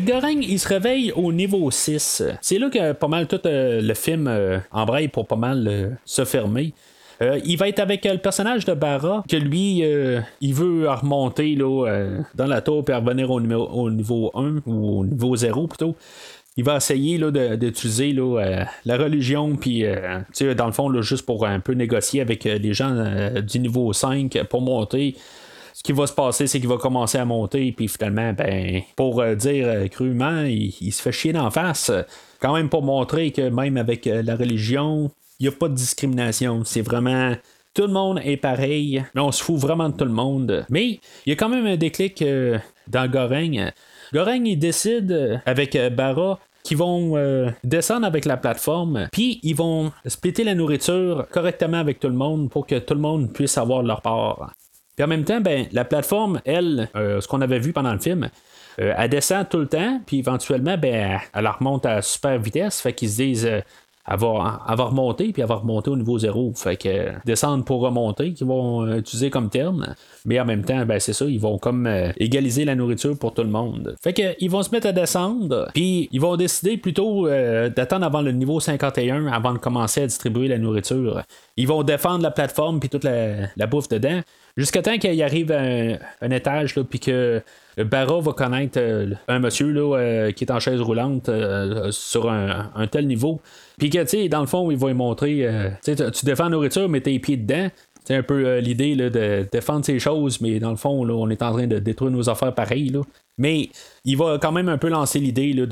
Goreng, 0.01 0.43
il 0.43 0.59
se 0.59 0.69
réveille 0.69 1.13
au 1.13 1.33
niveau 1.33 1.71
6. 1.71 2.23
C'est 2.41 2.59
là 2.59 2.69
que 2.69 2.93
pas 2.93 3.07
mal 3.09 3.29
tout 3.29 3.41
euh, 3.47 3.81
le 3.81 3.95
film 3.95 4.27
euh, 4.27 4.59
embraye 4.73 5.09
pour 5.09 5.27
pas 5.27 5.37
mal 5.37 5.69
euh, 5.69 5.91
se 6.05 6.25
fermer. 6.25 6.73
il 7.45 7.57
va 7.57 7.69
être 7.69 7.79
avec 7.79 8.05
le 8.05 8.19
personnage 8.19 8.65
de 8.65 8.75
Barra, 8.75 9.23
que 9.29 9.37
lui, 9.37 9.85
il 10.41 10.55
veut 10.55 10.89
remonter 10.91 11.55
là, 11.55 12.09
dans 12.35 12.47
la 12.47 12.61
tour 12.61 12.85
et 12.89 12.95
revenir 12.95 13.31
au, 13.31 13.41
au 13.41 13.91
niveau 13.91 14.33
1 14.35 14.63
ou 14.67 15.01
au 15.01 15.07
niveau 15.07 15.37
0 15.37 15.69
plutôt 15.69 15.95
il 16.57 16.65
va 16.65 16.77
essayer 16.77 17.19
d'utiliser 17.57 18.15
la 18.85 18.97
religion, 18.97 19.57
puis 19.57 19.85
dans 20.57 20.67
le 20.67 20.73
fond, 20.73 21.03
juste 21.03 21.25
pour 21.25 21.47
un 21.47 21.61
peu 21.61 21.73
négocier 21.73 22.21
avec 22.21 22.45
les 22.45 22.75
gens 22.75 22.95
du 23.41 23.59
niveau 23.61 23.93
5 23.93 24.43
pour 24.49 24.61
monter 24.61 25.17
qui 25.85 25.93
va 25.93 26.07
se 26.07 26.15
passer, 26.15 26.47
c'est 26.47 26.59
qu'il 26.59 26.69
va 26.69 26.79
commencer 26.79 27.19
à 27.19 27.27
monter, 27.27 27.71
puis 27.73 27.89
finalement, 27.89 28.33
ben, 28.33 28.81
pour 28.97 29.21
euh, 29.21 29.35
dire 29.35 29.69
euh, 29.69 29.87
crûment, 29.87 30.43
il, 30.43 30.93
se 30.93 31.03
fait 31.03 31.13
chier 31.13 31.33
d'en 31.35 31.51
face. 31.51 31.93
Quand 32.41 32.55
même 32.55 32.71
pour 32.71 32.83
montrer 32.83 33.31
que 33.31 33.51
même 33.51 33.77
avec 33.77 34.07
euh, 34.07 34.23
la 34.23 34.35
religion, 34.35 35.11
il 35.39 35.47
n'y 35.47 35.55
a 35.55 35.57
pas 35.57 35.69
de 35.69 35.75
discrimination. 35.75 36.65
C'est 36.65 36.81
vraiment. 36.81 37.35
Tout 37.75 37.83
le 37.83 37.93
monde 37.93 38.21
est 38.25 38.39
pareil. 38.39 39.05
On 39.15 39.31
se 39.31 39.43
fout 39.43 39.57
vraiment 39.59 39.89
de 39.91 39.97
tout 39.97 40.05
le 40.05 40.13
monde. 40.13 40.65
Mais 40.71 41.01
il 41.27 41.31
y 41.31 41.33
a 41.33 41.37
quand 41.37 41.49
même 41.49 41.67
un 41.67 41.77
déclic 41.77 42.25
dans 42.87 43.11
Goreng. 43.11 43.73
Goreng, 44.13 44.47
il 44.47 44.57
décide 44.57 45.43
avec 45.45 45.77
Barra 45.93 46.39
qu'ils 46.63 46.77
vont 46.77 47.53
descendre 47.65 48.07
avec 48.07 48.27
la 48.27 48.37
plateforme, 48.37 49.09
puis 49.11 49.41
ils 49.43 49.57
vont 49.57 49.91
splitter 50.07 50.45
la 50.45 50.55
nourriture 50.55 51.27
correctement 51.33 51.79
avec 51.79 51.99
tout 51.99 52.07
le 52.07 52.15
monde 52.15 52.49
pour 52.49 52.65
que 52.65 52.79
tout 52.79 52.95
le 52.95 53.01
monde 53.01 53.33
puisse 53.33 53.59
avoir 53.59 53.83
leur 53.83 54.03
part. 54.03 54.53
Puis 54.97 55.05
en 55.05 55.09
même 55.09 55.25
temps, 55.25 55.41
ben, 55.41 55.67
la 55.73 55.85
plateforme, 55.85 56.41
elle, 56.45 56.89
euh, 56.97 57.21
ce 57.21 57.29
qu'on 57.29 57.41
avait 57.41 57.59
vu 57.59 57.73
pendant 57.73 57.93
le 57.93 57.99
film, 57.99 58.29
euh, 58.81 58.95
elle 58.97 59.11
descend 59.11 59.49
tout 59.49 59.59
le 59.59 59.67
temps, 59.67 60.01
puis 60.07 60.19
éventuellement, 60.19 60.77
ben, 60.79 61.19
elle 61.33 61.49
remonte 61.49 61.87
à 61.87 62.03
super 62.03 62.39
vitesse. 62.39 62.81
Fait 62.81 62.93
qu'ils 62.93 63.11
se 63.11 63.17
disent, 63.17 63.47
euh, 63.47 63.61
avoir 64.05 64.71
avoir 64.71 64.91
remonté 64.91 65.33
puis 65.33 65.43
avoir 65.43 65.63
remonté 65.63 65.91
au 65.91 65.97
niveau 65.97 66.19
zéro. 66.19 66.53
Fait 66.55 66.77
que 66.77 67.13
descendre 67.25 67.65
pour 67.65 67.81
remonter, 67.81 68.33
qu'ils 68.33 68.47
vont 68.47 68.97
utiliser 68.97 69.31
comme 69.31 69.49
terme. 69.49 69.95
Mais 70.25 70.39
en 70.39 70.45
même 70.45 70.65
temps, 70.65 70.85
ben 70.85 71.01
c'est 71.01 71.13
ça, 71.13 71.25
ils 71.25 71.41
vont 71.41 71.59
comme 71.59 71.87
euh, 71.87 72.13
égaliser 72.19 72.65
la 72.65 72.75
nourriture 72.75 73.19
pour 73.19 73.33
tout 73.33 73.43
le 73.43 73.49
monde. 73.49 73.97
Fait 74.03 74.13
que 74.13 74.35
ils 74.41 74.51
vont 74.51 74.63
se 74.63 74.71
mettre 74.71 74.87
à 74.87 74.93
descendre, 74.93 75.69
puis 75.75 76.09
ils 76.13 76.21
vont 76.21 76.37
décider 76.37 76.77
plutôt 76.77 77.27
euh, 77.27 77.71
d'attendre 77.71 78.05
avant 78.05 78.21
le 78.21 78.33
niveau 78.33 78.61
51 78.61 79.27
avant 79.27 79.55
de 79.55 79.59
commencer 79.59 80.03
à 80.03 80.07
distribuer 80.07 80.49
la 80.49 80.59
nourriture. 80.59 81.23
Ils 81.57 81.69
vont 81.69 81.83
défendre 81.83 82.23
la 82.23 82.31
plateforme 82.31 82.81
puis 82.81 82.89
toute 82.89 83.05
la, 83.05 83.67
bouffe 83.67 83.89
dedans. 83.89 84.21
Jusqu'à 84.57 84.83
temps 84.83 84.99
qu'il 84.99 85.21
arrive 85.23 85.51
à 85.51 85.63
un, 86.21 86.31
étage, 86.31 86.75
puis 86.89 87.01
que 87.01 87.43
Barra 87.77 88.21
va 88.21 88.33
connaître 88.33 88.79
euh, 88.79 89.13
un 89.27 89.41
monsieur 89.41 89.71
là, 89.73 90.31
qui 90.33 90.45
est 90.45 90.53
en 90.53 90.61
chaise 90.61 90.81
roulante 90.81 91.29
sur 91.91 92.31
un, 92.31 92.87
tel 92.87 93.07
niveau. 93.07 93.41
Puis 93.79 93.91
que, 93.91 93.99
tu 94.03 94.07
sais, 94.07 94.29
dans 94.29 94.41
le 94.41 94.47
fond, 94.47 94.71
il 94.71 94.77
va 94.77 94.89
lui 94.89 94.95
montrer, 94.95 95.49
tu 95.83 96.25
défends 96.25 96.45
la 96.45 96.51
nourriture, 96.51 96.89
mais 96.89 97.01
tes 97.01 97.19
pieds 97.19 97.37
dedans. 97.37 97.69
C'est 98.05 98.15
un 98.15 98.23
peu 98.23 98.47
euh, 98.47 98.61
l'idée 98.61 98.95
de 98.97 99.49
défendre 99.51 99.85
ces 99.85 99.99
choses, 99.99 100.41
mais 100.41 100.59
dans 100.61 100.71
le 100.71 100.77
fond, 100.77 101.05
là, 101.05 101.15
on 101.15 101.31
est 101.31 101.43
en 101.43 101.53
train 101.53 101.67
de 101.67 101.79
détruire 101.79 102.11
nos 102.11 102.29
affaires 102.29 102.55
pareilles. 102.55 102.91
Là. 102.91 103.01
Mais 103.39 103.71
il 104.05 104.17
va 104.17 104.39
quand 104.39 104.53
même 104.53 104.69
un 104.69 104.77
peu 104.77 104.89
lancer 104.89 105.19
l'idée 105.19 105.55
de, 105.55 105.67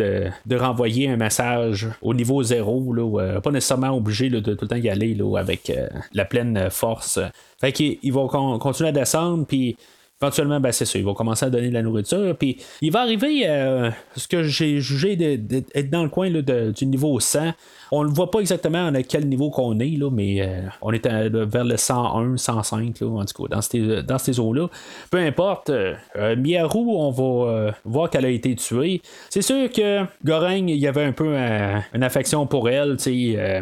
de, 0.47 0.57
renvoyer 0.57 1.09
un 1.11 1.17
message 1.17 1.89
au 2.01 2.15
niveau 2.15 2.43
zéro, 2.43 2.93
là, 2.93 3.21
euh, 3.21 3.41
pas 3.41 3.51
nécessairement 3.51 3.91
obligé 3.91 4.31
de 4.31 4.41
tout 4.41 4.59
le 4.63 4.69
temps 4.69 4.77
y 4.77 4.89
aller 4.89 5.15
là, 5.15 5.37
avec 5.39 5.69
euh, 5.69 5.89
la 6.15 6.25
pleine 6.25 6.71
force. 6.71 7.21
Fait 7.61 7.73
qu'il 7.73 8.13
va 8.13 8.27
continuer 8.59 8.89
à 8.89 8.93
descendre, 8.93 9.47
puis 9.47 9.77
éventuellement, 10.21 10.59
ben, 10.59 10.73
c'est 10.73 10.87
ça, 10.87 10.99
il 10.99 11.05
va 11.05 11.15
commencer 11.15 11.45
à 11.45 11.51
donner 11.51 11.69
de 11.69 11.75
la 11.75 11.83
nourriture. 11.83 12.37
Puis 12.37 12.57
il 12.81 12.91
va 12.91 13.03
arriver 13.03 13.47
à 13.47 13.93
ce 14.17 14.27
que 14.27 14.43
j'ai 14.43 14.81
jugé 14.81 15.17
d'être 15.17 15.91
dans 15.91 16.03
le 16.03 16.09
coin 16.09 16.31
là, 16.31 16.41
du 16.43 16.87
niveau 16.87 17.21
100. 17.21 17.53
On 17.95 18.05
ne 18.05 18.09
voit 18.09 18.31
pas 18.31 18.41
exactement 18.41 18.87
à 18.87 19.03
quel 19.03 19.29
niveau 19.29 19.51
qu'on 19.51 19.79
est, 19.79 19.99
là, 19.99 20.11
mais 20.11 20.41
euh, 20.41 20.63
on 20.81 20.93
est 20.93 21.07
vers 21.07 21.63
le 21.63 21.77
101, 21.77 22.39
105, 22.39 23.01
là, 23.01 23.07
en 23.07 23.25
tout 23.27 23.43
cas, 23.43 23.55
dans 23.55 23.61
ces, 23.61 24.03
dans 24.03 24.17
ces 24.17 24.41
eaux-là. 24.41 24.69
Peu 25.11 25.19
importe, 25.19 25.69
euh, 25.69 25.93
euh 26.17 26.35
on 26.75 27.11
va 27.11 27.51
euh, 27.51 27.73
voir 27.85 28.09
qu'elle 28.09 28.25
a 28.25 28.31
été 28.31 28.57
tuée. 28.57 29.03
C'est 29.29 29.43
sûr 29.43 29.71
que 29.71 30.05
Goreng, 30.25 30.69
il 30.69 30.79
y 30.79 30.87
avait 30.87 31.05
un 31.05 31.13
peu 31.13 31.37
une 31.37 32.03
affection 32.03 32.47
pour 32.47 32.71
elle, 32.71 32.97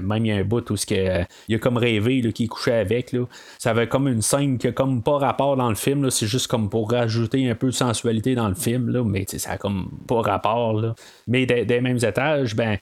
même 0.00 0.24
il 0.24 0.28
y 0.28 0.32
a 0.32 0.36
un 0.36 0.44
bout 0.44 0.70
où 0.70 0.76
il 0.88 1.54
a 1.56 1.58
comme 1.58 1.76
rêvé 1.76 2.32
qu'il 2.32 2.48
couchait 2.48 2.78
avec. 2.78 3.10
Là. 3.10 3.24
Ça 3.58 3.70
avait 3.70 3.88
comme 3.88 4.06
une 4.06 4.22
scène 4.22 4.58
qui 4.58 4.68
a 4.68 4.72
comme 4.72 5.02
pas 5.02 5.18
rapport 5.18 5.56
dans 5.56 5.68
le 5.68 5.74
film, 5.74 6.08
c'est 6.08 6.28
juste 6.28 6.46
comme 6.46 6.70
pour 6.70 6.92
rajouter 6.92 7.50
un 7.50 7.56
peu 7.56 7.66
de 7.66 7.72
sensualité 7.72 8.36
dans 8.36 8.48
le 8.48 8.54
film, 8.54 9.02
mais 9.06 9.24
ça 9.26 9.52
a 9.52 9.58
comme 9.58 9.90
pas 10.06 10.20
rapport. 10.20 10.74
Là. 10.74 10.94
Mais 11.26 11.46
des, 11.46 11.64
des 11.64 11.80
mêmes 11.80 11.98
étages, 11.98 12.54
ben 12.54 12.78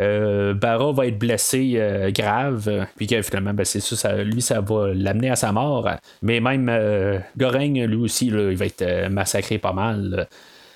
euh, 0.00 0.54
Barra 0.54 0.92
va 0.92 1.06
être 1.06 1.18
blessé 1.18 1.74
euh, 1.76 2.10
grave, 2.10 2.86
puis 2.96 3.06
que 3.06 3.20
finalement, 3.22 3.54
ben, 3.54 3.64
c'est 3.64 3.80
ça, 3.80 4.16
lui, 4.22 4.42
ça 4.42 4.60
va 4.60 4.92
l'amener 4.94 5.30
à 5.30 5.36
sa 5.36 5.52
mort. 5.52 5.88
Mais 6.22 6.40
même 6.40 6.68
euh, 6.70 7.18
Goreng, 7.36 7.74
lui 7.86 7.96
aussi, 7.96 8.26
il 8.26 8.56
va 8.56 8.66
être 8.66 9.08
massacré 9.08 9.58
pas 9.58 9.72
mal. 9.72 10.28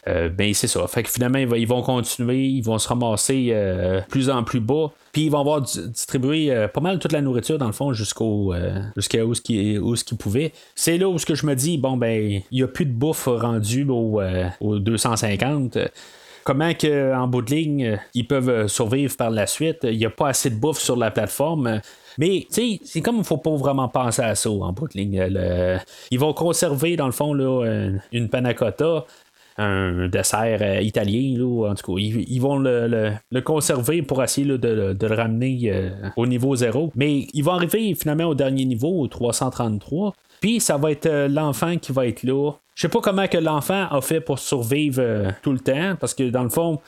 ben 0.06 0.54
c'est 0.54 0.66
ça. 0.66 0.86
Fait 0.88 1.02
que 1.02 1.10
finalement, 1.10 1.38
ils 1.38 1.68
vont 1.68 1.82
continuer, 1.82 2.46
ils 2.46 2.62
vont 2.62 2.78
se 2.78 2.88
ramasser 2.88 3.54
plus 4.08 4.30
en 4.30 4.42
plus 4.42 4.60
bas. 4.60 4.90
Puis 5.12 5.24
ils 5.24 5.30
vont 5.30 5.40
avoir 5.40 5.60
distribué 5.60 6.66
pas 6.72 6.80
mal 6.80 6.98
toute 6.98 7.12
la 7.12 7.20
nourriture 7.20 7.58
dans 7.58 7.66
le 7.66 7.72
fond 7.72 7.92
jusqu'au 7.92 8.54
jusqu'à 8.96 9.24
où 9.24 9.34
ce 9.34 9.42
qu'ils 9.42 10.18
pouvaient. 10.18 10.52
C'est 10.74 10.98
là 10.98 11.08
où 11.08 11.18
ce 11.18 11.26
que 11.26 11.34
je 11.34 11.46
me 11.46 11.54
dis 11.54 11.78
bon 11.78 11.96
ben 11.96 12.42
il 12.50 12.54
n'y 12.56 12.62
a 12.62 12.68
plus 12.68 12.86
de 12.86 12.92
bouffe 12.92 13.26
rendue 13.26 13.86
au, 13.88 14.20
au 14.60 14.78
250. 14.78 15.78
Comment 16.44 16.74
que, 16.74 17.14
en 17.14 17.28
bout 17.28 17.42
de 17.42 17.54
ligne, 17.54 17.98
ils 18.14 18.26
peuvent 18.26 18.66
survivre 18.66 19.16
par 19.16 19.30
la 19.30 19.46
suite? 19.46 19.78
Il 19.82 19.98
n'y 19.98 20.06
a 20.06 20.10
pas 20.10 20.28
assez 20.28 20.50
de 20.50 20.56
bouffe 20.56 20.78
sur 20.78 20.96
la 20.96 21.10
plateforme. 21.10 21.80
Mais, 22.18 22.46
tu 22.52 22.54
sais, 22.54 22.80
c'est 22.84 23.00
comme 23.00 23.16
il 23.16 23.20
ne 23.20 23.24
faut 23.24 23.38
pas 23.38 23.54
vraiment 23.54 23.88
penser 23.88 24.22
à 24.22 24.34
ça 24.34 24.50
en 24.50 24.72
bout 24.72 24.88
de 24.88 24.98
ligne. 24.98 25.78
Ils 26.10 26.18
vont 26.18 26.32
conserver, 26.32 26.96
dans 26.96 27.06
le 27.06 27.12
fond, 27.12 27.32
là, 27.34 27.90
une 28.12 28.28
panna 28.28 28.54
un 29.60 30.08
dessert 30.08 30.58
euh, 30.62 30.80
italien. 30.80 31.40
En 31.68 31.74
tout 31.74 31.94
cas, 31.94 32.00
ils, 32.00 32.40
vont 32.40 32.58
le, 32.58 33.12
conserver 33.44 34.02
pour 34.02 34.22
essayer 34.22 34.46
de, 34.46 34.96
le 35.00 35.14
ramener 35.14 35.60
euh, 35.64 35.90
au 36.16 36.26
niveau 36.26 36.56
zéro. 36.56 36.92
Mais 36.96 37.26
ils 37.34 37.44
vont 37.44 37.52
arriver 37.52 37.94
finalement 37.94 38.24
au 38.24 38.34
dernier 38.34 38.64
niveau, 38.64 39.00
au 39.00 39.06
333. 39.06 40.14
Puis 40.40 40.60
ça 40.60 40.78
va 40.78 40.90
être 40.90 41.06
euh, 41.06 41.28
l'enfant 41.28 41.76
qui 41.76 41.92
va 41.92 42.06
être 42.06 42.22
là. 42.22 42.52
Je 42.80 42.86
sais 42.86 42.88
pas 42.88 43.02
comment 43.02 43.26
que 43.26 43.36
l'enfant 43.36 43.88
a 43.90 44.00
fait 44.00 44.22
pour 44.22 44.38
survivre 44.38 45.34
tout 45.42 45.52
le 45.52 45.58
temps, 45.58 45.96
parce 46.00 46.14
que 46.14 46.30
dans 46.30 46.44
le 46.44 46.48
fond, 46.48 46.80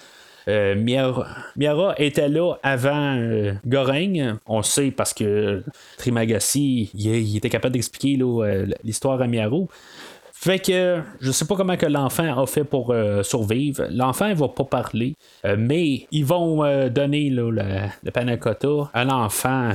Miara, 0.47 1.95
était 1.99 2.31
là 2.31 2.55
avant 2.63 3.19
euh, 3.19 3.53
On 4.47 4.63
sait 4.63 4.91
parce 4.91 5.13
que 5.13 5.63
Trimagassi, 5.99 6.91
il, 6.95 7.37
était 7.37 7.51
capable 7.51 7.75
d'expliquer 7.75 8.19
l'histoire 8.83 9.21
à 9.21 9.27
Miaro. 9.27 9.69
Fait 10.33 10.61
que 10.61 11.03
je 11.21 11.31
sais 11.31 11.45
pas 11.45 11.57
comment 11.57 11.77
que 11.77 11.85
l'enfant 11.85 12.43
a 12.43 12.47
fait 12.47 12.65
pour 12.65 12.91
euh, 12.91 13.23
survivre. 13.23 13.85
L'enfant 13.91 14.29
il 14.29 14.35
va 14.35 14.49
pas 14.49 14.65
parler, 14.65 15.15
euh, 15.45 15.57
mais 15.59 16.09
ils 16.11 16.25
vont 16.25 16.65
euh, 16.65 16.89
donner 16.89 17.29
le, 17.29 17.51
le 17.51 18.91
à 18.95 19.05
l'enfant 19.05 19.73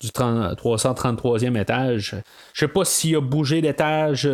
du 0.00 0.08
333e 0.08 1.60
étage. 1.60 2.16
Je 2.52 2.60
sais 2.60 2.68
pas 2.68 2.84
s'il 2.84 3.16
a 3.16 3.20
bougé 3.20 3.60
d'étage 3.60 4.28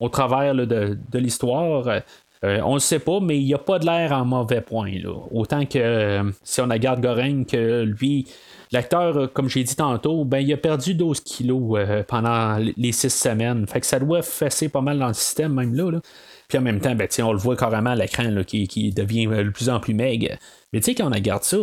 au 0.00 0.08
travers 0.08 0.54
de, 0.54 0.98
l'histoire. 1.14 2.02
on 2.42 2.74
ne 2.74 2.78
sait 2.80 2.98
pas, 2.98 3.20
mais 3.20 3.40
il 3.40 3.54
a 3.54 3.58
pas 3.58 3.78
de 3.78 3.86
l'air 3.86 4.12
en 4.12 4.24
mauvais 4.24 4.60
point. 4.60 4.90
Autant 5.30 5.64
que 5.64 6.32
si 6.42 6.60
on 6.60 6.68
regarde 6.68 7.00
Goreng, 7.00 7.44
que 7.44 7.82
lui, 7.82 8.26
L'acteur, 8.72 9.16
euh, 9.18 9.26
comme 9.26 9.50
j'ai 9.50 9.62
dit 9.64 9.76
tantôt, 9.76 10.24
ben, 10.24 10.38
il 10.38 10.50
a 10.52 10.56
perdu 10.56 10.94
12 10.94 11.20
kilos 11.20 11.78
euh, 11.78 12.02
pendant 12.02 12.56
les 12.56 12.92
6 12.92 13.10
semaines. 13.10 13.66
Fait 13.66 13.80
que 13.80 13.86
ça 13.86 13.98
doit 13.98 14.22
fesser 14.22 14.70
pas 14.70 14.80
mal 14.80 14.98
dans 14.98 15.08
le 15.08 15.14
système, 15.14 15.52
même 15.52 15.74
là. 15.74 16.00
Puis 16.48 16.58
en 16.58 16.62
même 16.62 16.80
temps, 16.80 16.94
ben, 16.94 17.06
on 17.20 17.32
le 17.32 17.38
voit 17.38 17.56
carrément 17.56 17.90
à 17.90 17.94
l'écran 17.94 18.24
qui, 18.46 18.92
devient 18.92 19.26
euh, 19.26 19.44
de 19.44 19.50
plus 19.50 19.68
en 19.68 19.78
plus 19.78 19.92
maigre. 19.92 20.36
Mais 20.72 20.80
tu 20.80 20.86
sais, 20.86 20.94
quand 20.94 21.06
on 21.06 21.14
regarde 21.14 21.42
ça, 21.42 21.58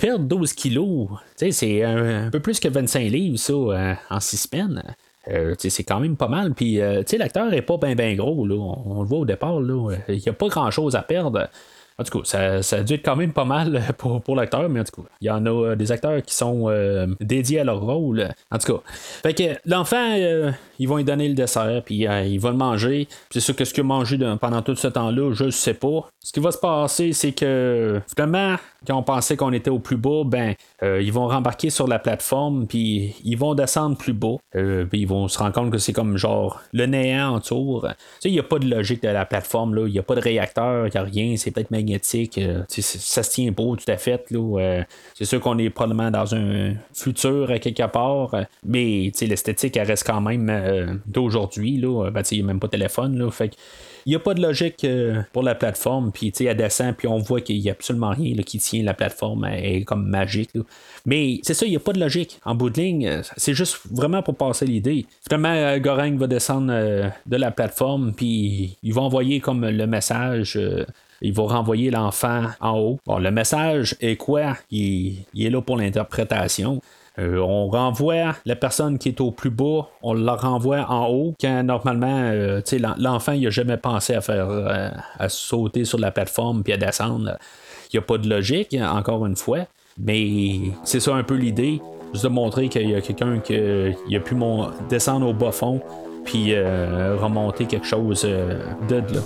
perdre 0.00 0.24
12 0.24 0.52
kilos, 0.54 1.08
c'est 1.36 1.82
un, 1.82 2.30
peu 2.30 2.40
plus 2.40 2.58
que 2.58 2.68
25 2.68 3.00
livres, 3.00 3.38
ça, 3.38 3.96
en 4.10 4.20
6 4.20 4.36
semaines. 4.36 4.82
c'est 5.58 5.84
quand 5.84 6.00
même 6.00 6.16
pas 6.16 6.28
mal. 6.28 6.54
Puis, 6.54 6.80
l'acteur 7.18 7.52
est 7.52 7.62
pas 7.62 7.76
bien 7.76 7.94
ben 7.94 8.16
gros. 8.16 8.46
Là. 8.46 8.56
On, 8.56 9.02
le 9.02 9.08
voit 9.08 9.18
au 9.18 9.24
départ. 9.24 9.60
Il 10.08 10.16
n'y 10.16 10.28
a 10.28 10.32
pas 10.32 10.48
grand 10.48 10.70
chose 10.70 10.96
à 10.96 11.02
perdre. 11.02 11.48
En 12.00 12.02
tout 12.02 12.22
cas, 12.22 12.60
ça, 12.62 12.76
a 12.76 12.82
dû 12.82 12.94
être 12.94 13.04
quand 13.04 13.16
même 13.16 13.32
pas 13.32 13.44
mal 13.44 13.82
pour, 13.98 14.22
pour 14.22 14.34
l'acteur, 14.34 14.68
mais 14.70 14.80
en 14.80 14.84
tout 14.84 15.02
cas, 15.02 15.08
il 15.20 15.26
y 15.26 15.30
en 15.30 15.44
a 15.44 15.50
euh, 15.50 15.76
des 15.76 15.92
acteurs 15.92 16.22
qui 16.22 16.34
sont 16.34 16.70
euh, 16.70 17.06
dédiés 17.20 17.60
à 17.60 17.64
leur 17.64 17.82
rôle. 17.82 18.26
En 18.50 18.56
tout 18.56 18.72
cas, 18.72 18.80
fait 19.22 19.34
que 19.34 19.42
l'enfant, 19.66 20.14
euh, 20.16 20.50
ils 20.78 20.88
vont 20.88 20.96
lui 20.96 21.04
donner 21.04 21.28
le 21.28 21.34
dessert, 21.34 21.82
puis 21.84 22.06
il 22.06 22.40
va 22.40 22.50
le 22.50 22.56
manger. 22.56 23.06
C'est 23.30 23.40
sûr 23.40 23.54
que 23.54 23.66
ce 23.66 23.74
qu'il 23.74 23.82
a 23.82 23.84
mangé 23.84 24.16
pendant 24.40 24.62
tout 24.62 24.74
ce 24.76 24.88
temps-là, 24.88 25.34
je 25.34 25.44
ne 25.44 25.50
sais 25.50 25.74
pas. 25.74 26.08
Ce 26.20 26.32
qui 26.32 26.40
va 26.40 26.52
se 26.52 26.58
passer, 26.58 27.12
c'est 27.12 27.32
que 27.32 28.00
finalement, 28.08 28.56
quand 28.86 28.96
on 28.96 29.02
pensait 29.02 29.36
qu'on 29.36 29.52
était 29.52 29.68
au 29.68 29.78
plus 29.78 29.98
bas, 29.98 30.22
ben, 30.24 30.54
ils 30.82 31.12
vont 31.12 31.28
rembarquer 31.28 31.68
sur 31.68 31.86
la 31.86 31.98
plateforme, 31.98 32.66
puis 32.66 33.14
ils 33.24 33.36
vont 33.36 33.54
descendre 33.54 33.98
plus 33.98 34.14
bas. 34.14 34.36
puis 34.52 35.00
ils 35.00 35.06
vont 35.06 35.28
se 35.28 35.38
rendre 35.38 35.52
compte 35.52 35.70
que 35.70 35.76
c'est 35.76 35.92
comme 35.92 36.16
genre 36.16 36.62
le 36.72 36.86
néant 36.86 37.36
autour. 37.36 37.86
Tu 37.86 37.94
sais, 38.20 38.28
il 38.30 38.32
n'y 38.32 38.40
a 38.40 38.44
pas 38.44 38.58
de 38.58 38.66
logique 38.66 39.02
de 39.02 39.08
la 39.08 39.26
plateforme. 39.26 39.76
Il 39.86 39.92
n'y 39.92 39.98
a 39.98 40.02
pas 40.02 40.14
de 40.14 40.20
réacteur, 40.20 40.86
il 40.86 40.92
n'y 40.92 40.96
a 40.96 41.02
rien. 41.02 41.36
C'est 41.36 41.50
peut-être 41.50 41.70
euh, 41.94 42.62
ça 42.68 43.22
se 43.22 43.30
tient 43.30 43.50
beau 43.52 43.76
tout 43.76 43.90
à 43.90 43.96
fait. 43.96 44.24
Euh, 44.32 44.82
c'est 45.14 45.24
sûr 45.24 45.40
qu'on 45.40 45.58
est 45.58 45.70
probablement 45.70 46.10
dans 46.10 46.34
un 46.34 46.74
futur 46.94 47.52
quelque 47.60 47.86
part, 47.86 48.34
mais 48.64 49.12
l'esthétique 49.20 49.76
elle 49.76 49.86
reste 49.86 50.06
quand 50.06 50.20
même 50.20 50.48
euh, 50.50 50.94
d'aujourd'hui. 51.06 51.80
Ben, 51.80 52.22
il 52.30 52.38
n'y 52.38 52.44
a 52.44 52.46
même 52.46 52.60
pas 52.60 52.66
de 52.66 52.72
téléphone. 52.72 53.18
Là, 53.18 53.30
fait 53.30 53.56
il 54.06 54.10
n'y 54.10 54.16
a 54.16 54.18
pas 54.18 54.32
de 54.32 54.40
logique 54.40 54.86
pour 55.34 55.42
la 55.42 55.54
plateforme, 55.54 56.10
puis 56.10 56.32
elle 56.40 56.56
descend, 56.56 56.96
puis 56.96 57.06
on 57.06 57.18
voit 57.18 57.42
qu'il 57.42 57.60
n'y 57.60 57.68
a 57.68 57.72
absolument 57.72 58.10
rien 58.10 58.34
qui 58.36 58.56
tient 58.56 58.82
la 58.82 58.94
plateforme, 58.94 59.44
elle 59.44 59.64
est 59.64 59.84
comme 59.84 60.08
magique. 60.08 60.50
Mais 61.04 61.38
c'est 61.42 61.52
ça, 61.52 61.66
il 61.66 61.70
n'y 61.70 61.76
a 61.76 61.80
pas 61.80 61.92
de 61.92 62.00
logique. 62.00 62.40
En 62.46 62.54
bout 62.54 62.70
de 62.70 62.80
ligne, 62.80 63.20
c'est 63.36 63.52
juste 63.52 63.78
vraiment 63.90 64.22
pour 64.22 64.36
passer 64.36 64.64
l'idée. 64.64 65.04
Finalement, 65.28 65.76
Goreng 65.78 66.16
va 66.16 66.26
descendre 66.26 66.72
de 67.26 67.36
la 67.36 67.50
plateforme, 67.50 68.14
puis 68.14 68.78
il 68.82 68.94
va 68.94 69.02
envoyer 69.02 69.38
comme 69.40 69.68
le 69.68 69.86
message 69.86 70.58
il 71.20 71.32
va 71.32 71.42
renvoyer 71.44 71.90
l'enfant 71.90 72.44
en 72.60 72.78
haut. 72.78 72.98
Bon, 73.06 73.18
le 73.18 73.30
message 73.30 73.96
est 74.00 74.16
quoi? 74.16 74.56
Il, 74.70 75.24
est 75.38 75.50
là 75.50 75.60
pour 75.60 75.76
l'interprétation. 75.76 76.80
Euh, 77.18 77.38
on 77.38 77.68
renvoie 77.68 78.34
la 78.46 78.56
personne 78.56 78.98
qui 78.98 79.08
est 79.08 79.20
au 79.20 79.30
plus 79.30 79.50
bas, 79.50 79.88
on 80.02 80.14
la 80.14 80.36
renvoie 80.36 80.86
en 80.88 81.08
haut, 81.08 81.34
quand 81.40 81.62
normalement, 81.64 82.20
euh, 82.22 82.60
l'enfant, 82.98 83.34
n'a 83.34 83.50
jamais 83.50 83.76
pensé 83.76 84.14
à 84.14 84.20
faire 84.20 84.48
euh, 84.48 84.88
à 85.18 85.28
sauter 85.28 85.84
sur 85.84 85.98
la 85.98 86.12
plateforme 86.12 86.62
puis 86.62 86.72
à 86.72 86.76
descendre. 86.76 87.36
Il 87.92 87.96
n'y 87.96 87.98
a 87.98 88.02
pas 88.02 88.16
de 88.16 88.28
logique, 88.28 88.76
encore 88.80 89.26
une 89.26 89.36
fois. 89.36 89.66
Mais 89.98 90.60
c'est 90.84 91.00
ça 91.00 91.14
un 91.14 91.24
peu 91.24 91.34
l'idée, 91.34 91.82
juste 92.12 92.24
de 92.24 92.30
montrer 92.30 92.68
qu'il 92.68 92.88
y 92.88 92.94
a 92.94 93.00
quelqu'un 93.00 93.40
qui 93.40 93.54
a 93.54 94.20
pu 94.20 94.36
descendre 94.88 95.28
au 95.28 95.34
bas 95.34 95.52
fond 95.52 95.80
puis 96.24 96.54
remonter 96.54 97.64
quelque 97.64 97.86
chose 97.86 98.22
de 98.22 98.96
là. 98.96 99.20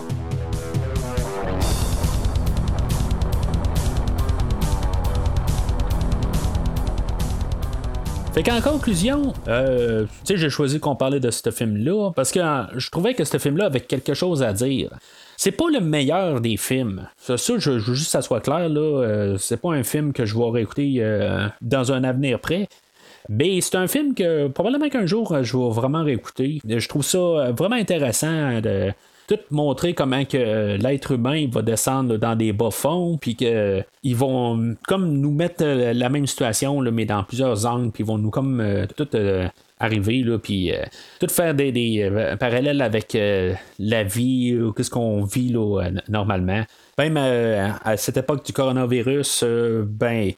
Fait 8.34 8.42
qu'en 8.42 8.60
conclusion, 8.60 9.32
euh, 9.46 10.06
tu 10.24 10.34
sais, 10.34 10.36
j'ai 10.36 10.50
choisi 10.50 10.80
qu'on 10.80 10.96
parlait 10.96 11.20
de 11.20 11.30
ce 11.30 11.52
film-là 11.52 12.10
parce 12.16 12.32
que 12.32 12.40
euh, 12.40 12.64
je 12.74 12.90
trouvais 12.90 13.14
que 13.14 13.22
ce 13.22 13.38
film-là 13.38 13.66
avait 13.66 13.78
quelque 13.78 14.12
chose 14.12 14.42
à 14.42 14.52
dire. 14.52 14.90
C'est 15.36 15.52
pas 15.52 15.66
le 15.72 15.78
meilleur 15.78 16.40
des 16.40 16.56
films. 16.56 17.06
Ça, 17.16 17.36
je, 17.36 17.70
veux 17.70 17.78
juste 17.78 18.06
que 18.06 18.10
ça 18.10 18.22
soit 18.22 18.40
clair, 18.40 18.68
là. 18.68 18.80
Euh, 18.80 19.36
c'est 19.38 19.60
pas 19.60 19.72
un 19.72 19.84
film 19.84 20.12
que 20.12 20.24
je 20.24 20.36
vais 20.36 20.50
réécouter 20.50 21.48
dans 21.60 21.92
un 21.92 22.02
avenir 22.02 22.40
près. 22.40 22.66
Mais 23.28 23.60
c'est 23.60 23.76
un 23.76 23.86
film 23.86 24.14
que 24.14 24.48
probablement 24.48 24.88
qu'un 24.88 25.06
jour 25.06 25.44
je 25.44 25.56
vais 25.56 25.70
vraiment 25.70 26.02
réécouter. 26.02 26.60
Je 26.66 26.88
trouve 26.88 27.04
ça 27.04 27.52
vraiment 27.52 27.76
intéressant 27.76 28.60
de 28.60 28.92
tout 29.26 29.38
montrer 29.50 29.94
comment 29.94 30.24
que 30.24 30.36
euh, 30.36 30.76
l'être 30.76 31.12
humain 31.12 31.46
va 31.50 31.62
descendre 31.62 32.16
dans 32.16 32.36
des 32.36 32.52
bas 32.52 32.70
fonds, 32.70 33.18
puis 33.18 33.36
qu'ils 33.36 34.16
vont 34.16 34.76
comme 34.86 35.18
nous 35.18 35.32
mettre 35.32 35.64
euh, 35.64 35.92
la 35.92 36.08
même 36.08 36.26
situation, 36.26 36.80
mais 36.80 37.04
dans 37.04 37.24
plusieurs 37.24 37.66
angles, 37.66 37.90
puis 37.90 38.02
ils 38.02 38.06
vont 38.06 38.18
nous 38.18 38.30
comme 38.30 38.60
euh, 38.60 38.86
tout 38.96 39.08
arriver, 39.80 40.24
puis 40.42 40.72
tout 41.20 41.28
faire 41.28 41.54
des, 41.54 42.36
parallèles 42.38 42.80
avec 42.80 43.18
la 43.78 44.04
vie, 44.04 44.56
qu'est-ce 44.76 44.88
qu'on 44.88 45.24
vit 45.24 45.54
normalement. 46.08 46.62
Même 46.96 47.16
à 47.16 47.96
cette 47.96 48.16
époque 48.16 48.46
du 48.46 48.52
coronavirus, 48.52 49.44
ben 49.84 50.32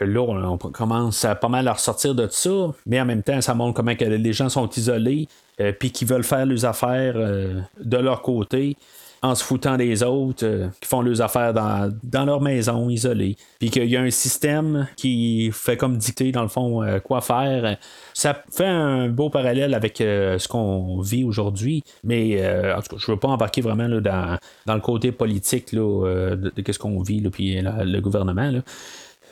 là, 0.00 0.20
on, 0.22 0.58
commence 0.58 1.24
à 1.24 1.34
pas 1.34 1.48
mal 1.48 1.68
à 1.68 1.72
ressortir 1.72 2.14
de 2.14 2.28
ça, 2.30 2.50
mais 2.86 3.00
en 3.00 3.04
même 3.04 3.22
temps, 3.22 3.40
ça 3.40 3.54
montre 3.54 3.74
comment 3.74 3.92
les 3.98 4.32
gens 4.32 4.48
sont 4.48 4.68
isolés, 4.70 5.28
euh, 5.28 5.41
puis 5.78 5.90
qui 5.90 6.04
veulent 6.04 6.24
faire 6.24 6.46
leurs 6.46 6.64
affaires 6.64 7.14
euh, 7.16 7.60
de 7.82 7.96
leur 7.96 8.22
côté 8.22 8.76
en 9.24 9.36
se 9.36 9.44
foutant 9.44 9.76
des 9.76 10.02
autres, 10.02 10.44
euh, 10.44 10.66
qui 10.80 10.88
font 10.88 11.00
leurs 11.00 11.22
affaires 11.22 11.54
dans, 11.54 12.24
leur 12.24 12.40
maison, 12.40 12.90
isolés. 12.90 13.36
Puis 13.60 13.70
qu'il 13.70 13.84
y 13.84 13.96
a 13.96 14.00
un 14.00 14.10
système 14.10 14.88
qui 14.96 15.50
fait 15.52 15.76
comme 15.76 15.96
dicter, 15.96 16.32
dans 16.32 16.42
le 16.42 16.48
fond, 16.48 16.84
quoi 17.04 17.20
faire. 17.20 17.76
Ça 18.14 18.42
fait 18.50 18.66
un 18.66 19.08
beau 19.08 19.30
parallèle 19.30 19.74
avec 19.74 19.98
ce 19.98 20.48
qu'on 20.48 21.00
vit 21.00 21.22
aujourd'hui. 21.22 21.84
Mais 22.02 22.44
en 22.74 22.82
tout 22.82 22.96
cas, 22.96 22.96
je 22.98 23.08
ne 23.12 23.14
veux 23.14 23.20
pas 23.20 23.28
embarquer 23.28 23.60
vraiment 23.60 23.88
dans, 24.00 24.38
le 24.66 24.80
côté 24.80 25.12
politique 25.12 25.72
de, 25.72 26.52
ce 26.72 26.78
qu'on 26.80 27.00
vit, 27.00 27.20
puis 27.30 27.60
le 27.62 28.00
gouvernement. 28.00 28.60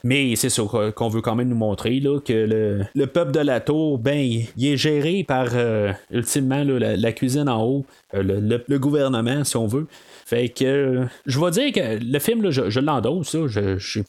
Mais 0.03 0.35
c'est 0.37 0.49
ça 0.49 0.63
qu'on 0.95 1.09
veut 1.09 1.21
quand 1.21 1.35
même 1.35 1.49
nous 1.49 1.57
montrer 1.57 2.01
là, 2.01 2.21
que 2.21 2.87
le, 2.95 3.07
peuple 3.07 3.33
de 3.33 3.41
la 3.41 3.61
tour, 3.61 3.99
ben, 3.99 4.19
il 4.57 4.67
est 4.67 4.77
géré 4.77 5.25
par 5.25 5.49
euh, 5.53 5.93
ultimement 6.11 6.63
la, 6.65 7.13
cuisine 7.13 7.49
en 7.49 7.63
haut, 7.63 7.87
euh, 8.15 8.23
le, 8.67 8.79
gouvernement, 8.79 9.45
si 9.45 9.57
on 9.57 9.67
veut. 9.67 9.87
Fait 10.25 10.49
que 10.49 11.07
je 11.27 11.41
vais 11.41 11.51
dire 11.51 11.73
que 11.73 11.99
le 12.03 12.19
film, 12.19 12.43
là, 12.43 12.51
je, 12.51 12.81
l'endosse, 12.81 13.37
je, 13.47 13.79
je 13.79 14.01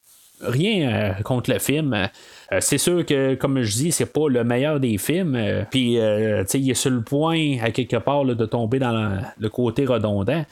rien 0.41 0.89
euh, 0.89 1.21
contre 1.23 1.51
le 1.51 1.59
film. 1.59 2.09
c'est 2.59 2.77
sûr 2.77 3.05
que, 3.05 3.35
comme 3.35 3.61
je 3.61 3.73
dis, 3.73 3.91
c'est 3.91 4.11
pas 4.11 4.29
le 4.29 4.43
meilleur 4.43 4.79
des 4.79 4.97
films. 4.97 5.37
Puis, 5.69 5.97
sais 6.47 6.59
il 6.59 6.71
est 6.71 6.75
sur 6.75 6.91
le 6.91 7.01
point, 7.01 7.57
à 7.61 7.71
quelque 7.71 7.97
part, 7.97 8.23
de 8.25 8.45
tomber 8.45 8.79
dans 8.79 9.19
le 9.37 9.49
côté 9.49 9.85
redondant. 9.85 10.45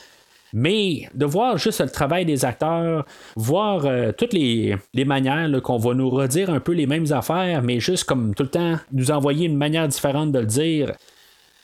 Mais 0.54 1.10
de 1.14 1.26
voir 1.26 1.58
juste 1.58 1.82
le 1.82 1.90
travail 1.90 2.26
des 2.26 2.46
acteurs, 2.46 3.06
voir 3.36 3.86
euh, 3.86 4.12
toutes 4.12 4.34
les, 4.34 4.78
manières 5.06 5.50
qu'on 5.62 5.78
va 5.78 5.94
nous 5.94 6.10
redire 6.10 6.50
un 6.50 6.60
peu 6.60 6.74
les 6.74 6.86
mêmes 6.86 7.12
affaires, 7.12 7.62
mais 7.62 7.80
juste 7.80 8.04
comme 8.04 8.36
tout 8.36 8.44
le 8.44 8.50
temps 8.50 8.76
nous 8.92 9.12
envoyer 9.12 9.46
une 9.46 9.58
manière 9.58 9.88
différente 9.88 10.32
de 10.32 10.40
le 10.40 10.46
dire. 10.46 10.94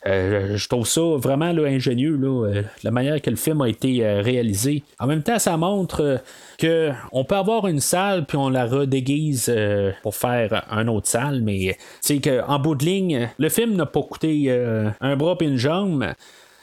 je 0.04 0.68
trouve 0.68 0.86
ça 0.86 1.00
vraiment 1.16 1.46
ingénieux, 1.46 2.18
la 2.82 2.90
manière 2.90 3.20
que 3.20 3.30
le 3.30 3.36
film 3.36 3.60
a 3.60 3.68
été 3.68 4.04
réalisé. 4.20 4.82
En 4.98 5.06
même 5.06 5.22
temps, 5.22 5.38
ça 5.38 5.56
montre 5.56 6.20
que 6.58 6.92
on 7.12 7.24
peut 7.24 7.34
avoir 7.34 7.66
une 7.66 7.80
salle 7.80 8.24
puis 8.24 8.36
on 8.36 8.48
la 8.48 8.66
redéguise 8.66 9.52
pour 10.02 10.14
faire 10.14 10.64
un 10.70 10.88
autre 10.88 11.08
salle, 11.08 11.42
mais 11.42 11.76
c'est 12.00 12.20
qu'en 12.20 12.58
bout 12.58 12.76
de 12.76 12.84
ligne, 12.84 13.28
le 13.38 13.48
film 13.48 13.74
n'a 13.74 13.86
pas 13.86 14.02
coûté 14.02 14.50
un 15.00 15.16
bras 15.16 15.36
et 15.40 15.44
une 15.44 15.56
jambe 15.56 16.06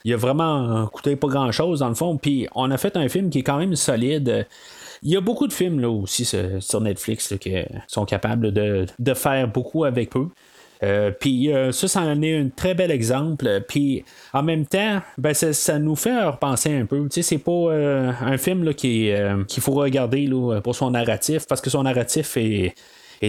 il 0.03 0.13
a 0.13 0.17
vraiment 0.17 0.87
coûté 0.87 1.15
pas 1.15 1.27
grand 1.27 1.51
chose 1.51 1.79
dans 1.79 1.89
le 1.89 1.95
fond. 1.95 2.17
Puis 2.17 2.47
on 2.55 2.69
a 2.71 2.77
fait 2.77 2.97
un 2.97 3.07
film 3.09 3.29
qui 3.29 3.39
est 3.39 3.43
quand 3.43 3.57
même 3.57 3.75
solide. 3.75 4.47
Il 5.01 5.11
y 5.11 5.17
a 5.17 5.21
beaucoup 5.21 5.47
de 5.47 5.53
films 5.53 5.79
là 5.79 5.89
aussi 5.89 6.25
sur 6.59 6.81
Netflix 6.81 7.33
qui 7.39 7.55
sont 7.87 8.05
capables 8.05 8.51
de, 8.51 9.13
faire 9.13 9.47
beaucoup 9.47 9.83
avec 9.83 10.09
peu. 10.09 10.27
Euh, 10.81 11.11
puis 11.11 11.53
euh, 11.53 11.71
ça, 11.71 11.87
ça 11.87 12.01
en 12.01 12.21
est 12.21 12.37
un 12.37 12.49
très 12.49 12.73
bel 12.73 12.91
exemple. 12.91 13.63
Puis 13.67 14.03
en 14.33 14.43
même 14.43 14.65
temps, 14.65 15.01
ben, 15.17 15.33
ça, 15.33 15.79
nous 15.79 15.95
fait 15.95 16.23
repenser 16.23 16.73
un 16.73 16.85
peu. 16.85 17.03
Tu 17.03 17.15
sais, 17.15 17.21
c'est 17.21 17.37
pas 17.37 17.51
euh, 17.51 18.11
un 18.21 18.37
film 18.37 18.73
qu'il 18.73 19.37
faut 19.59 19.71
regarder 19.73 20.29
pour 20.63 20.75
son 20.75 20.91
narratif, 20.91 21.47
parce 21.47 21.61
que 21.61 21.69
son 21.69 21.83
narratif 21.83 22.37
est, 22.37 22.75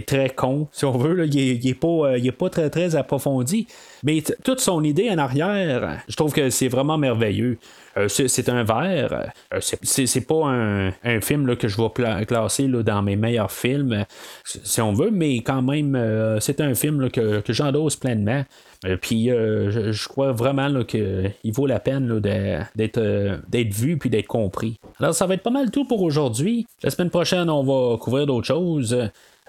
très 0.06 0.30
con, 0.30 0.68
si 0.72 0.84
on 0.84 0.98
veut. 0.98 1.26
Il, 1.26 1.64
n'est 1.64 1.74
pas, 1.74 2.16
euh, 2.16 2.32
pas 2.36 2.50
très, 2.50 2.70
très 2.70 2.96
approfondi. 2.96 3.68
Mais 4.04 4.22
toute 4.44 4.60
son 4.60 4.84
idée 4.84 5.10
en 5.10 5.18
arrière, 5.18 6.02
je 6.08 6.14
trouve 6.14 6.32
que 6.32 6.50
c'est 6.50 6.68
vraiment 6.68 6.98
merveilleux. 6.98 7.58
Euh, 7.96 8.08
c'est 8.08 8.48
un 8.48 8.62
verre. 8.62 9.32
Euh, 9.54 9.60
c'est 9.60 10.26
pas 10.26 10.46
un, 10.46 11.20
film 11.20 11.56
que 11.56 11.68
je 11.68 11.80
vais 11.80 12.24
classer 12.26 12.68
dans 12.68 13.02
mes 13.02 13.16
meilleurs 13.16 13.50
films, 13.50 14.04
si 14.44 14.80
on 14.80 14.92
veut, 14.92 15.10
mais 15.10 15.36
quand 15.36 15.62
même, 15.62 16.38
c'est 16.40 16.60
un 16.60 16.74
film 16.74 17.10
que, 17.10 17.40
que 17.40 17.52
j'endosse 17.52 17.96
pleinement. 17.96 18.44
puis 19.00 19.28
je, 19.28 20.08
crois 20.08 20.32
vraiment 20.32 20.84
qu'il 20.84 21.32
vaut 21.52 21.66
la 21.66 21.80
peine 21.80 22.20
d'être 22.20 23.74
vu 23.74 23.96
puis 23.96 24.10
d'être 24.10 24.26
compris. 24.26 24.78
Alors 25.00 25.14
ça 25.14 25.26
va 25.26 25.34
être 25.34 25.42
pas 25.42 25.50
mal 25.50 25.70
tout 25.70 25.84
pour 25.86 26.02
aujourd'hui. 26.02 26.66
La 26.82 26.90
semaine 26.90 27.10
prochaine, 27.10 27.48
on 27.48 27.62
va 27.62 27.96
couvrir 27.96 28.26
d'autres 28.26 28.46
choses. 28.46 28.96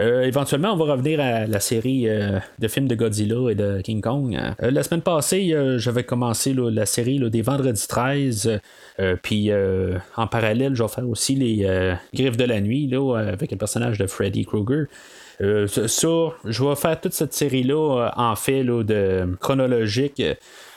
Euh, 0.01 0.23
éventuellement, 0.23 0.73
on 0.73 0.75
va 0.75 0.91
revenir 0.91 1.21
à 1.21 1.47
la 1.47 1.59
série 1.61 2.09
euh, 2.09 2.39
de 2.59 2.67
films 2.67 2.87
de 2.87 2.95
Godzilla 2.95 3.49
et 3.49 3.55
de 3.55 3.79
King 3.81 4.01
Kong. 4.01 4.35
Euh, 4.35 4.71
la 4.71 4.83
semaine 4.83 5.01
passée, 5.01 5.55
j'avais 5.77 6.03
commencé 6.03 6.53
la 6.53 6.85
série 6.85 7.19
des 7.29 7.41
Vendredi 7.41 7.87
13. 7.87 8.59
Puis 9.23 9.51
en 10.15 10.27
parallèle, 10.27 10.75
je 10.75 10.83
vais 10.83 10.89
faire 10.89 11.07
aussi 11.07 11.35
les 11.35 11.95
Griffes 12.13 12.37
de 12.37 12.43
la 12.43 12.61
nuit 12.61 12.93
avec 13.15 13.51
le 13.51 13.57
personnage 13.57 13.97
de 13.97 14.07
Freddy 14.07 14.45
Krueger. 14.45 14.87
ça, 15.39 16.33
je 16.45 16.63
vais 16.63 16.75
faire 16.75 16.99
toute 16.99 17.13
cette 17.13 17.33
série-là 17.33 18.11
en 18.15 18.35
fait 18.35 18.63
de 18.63 19.35
chronologique. 19.39 20.21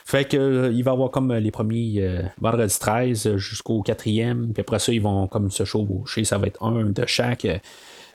Fait 0.05 0.25
que 0.25 0.71
il 0.73 0.83
va 0.83 0.91
avoir 0.91 1.11
comme 1.11 1.33
les 1.33 1.51
premiers 1.51 2.19
vendredi 2.39 2.77
13 2.79 3.37
jusqu'au 3.37 3.81
quatrième, 3.81 4.51
puis 4.53 4.61
après 4.61 4.79
ça, 4.79 4.91
ils 4.91 5.01
vont 5.01 5.27
comme 5.27 5.51
se 5.51 5.63
chevaucher, 5.63 6.23
ça 6.23 6.37
va 6.37 6.47
être 6.47 6.63
un 6.63 6.85
de 6.85 7.05
chaque. 7.05 7.47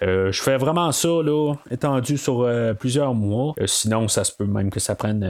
Euh, 0.05 0.31
je 0.33 0.43
fais 0.43 0.57
vraiment 0.57 0.93
ça, 0.93 1.09
là, 1.09 1.55
étendu 1.71 2.19
sur 2.19 2.43
euh, 2.43 2.75
plusieurs 2.75 3.15
mois. 3.15 3.55
Euh, 3.61 3.67
sinon, 3.67 4.09
ça 4.09 4.25
se 4.25 4.33
peut 4.33 4.45
même 4.45 4.71
que 4.71 4.81
ça 4.81 4.95
prenne 4.95 5.25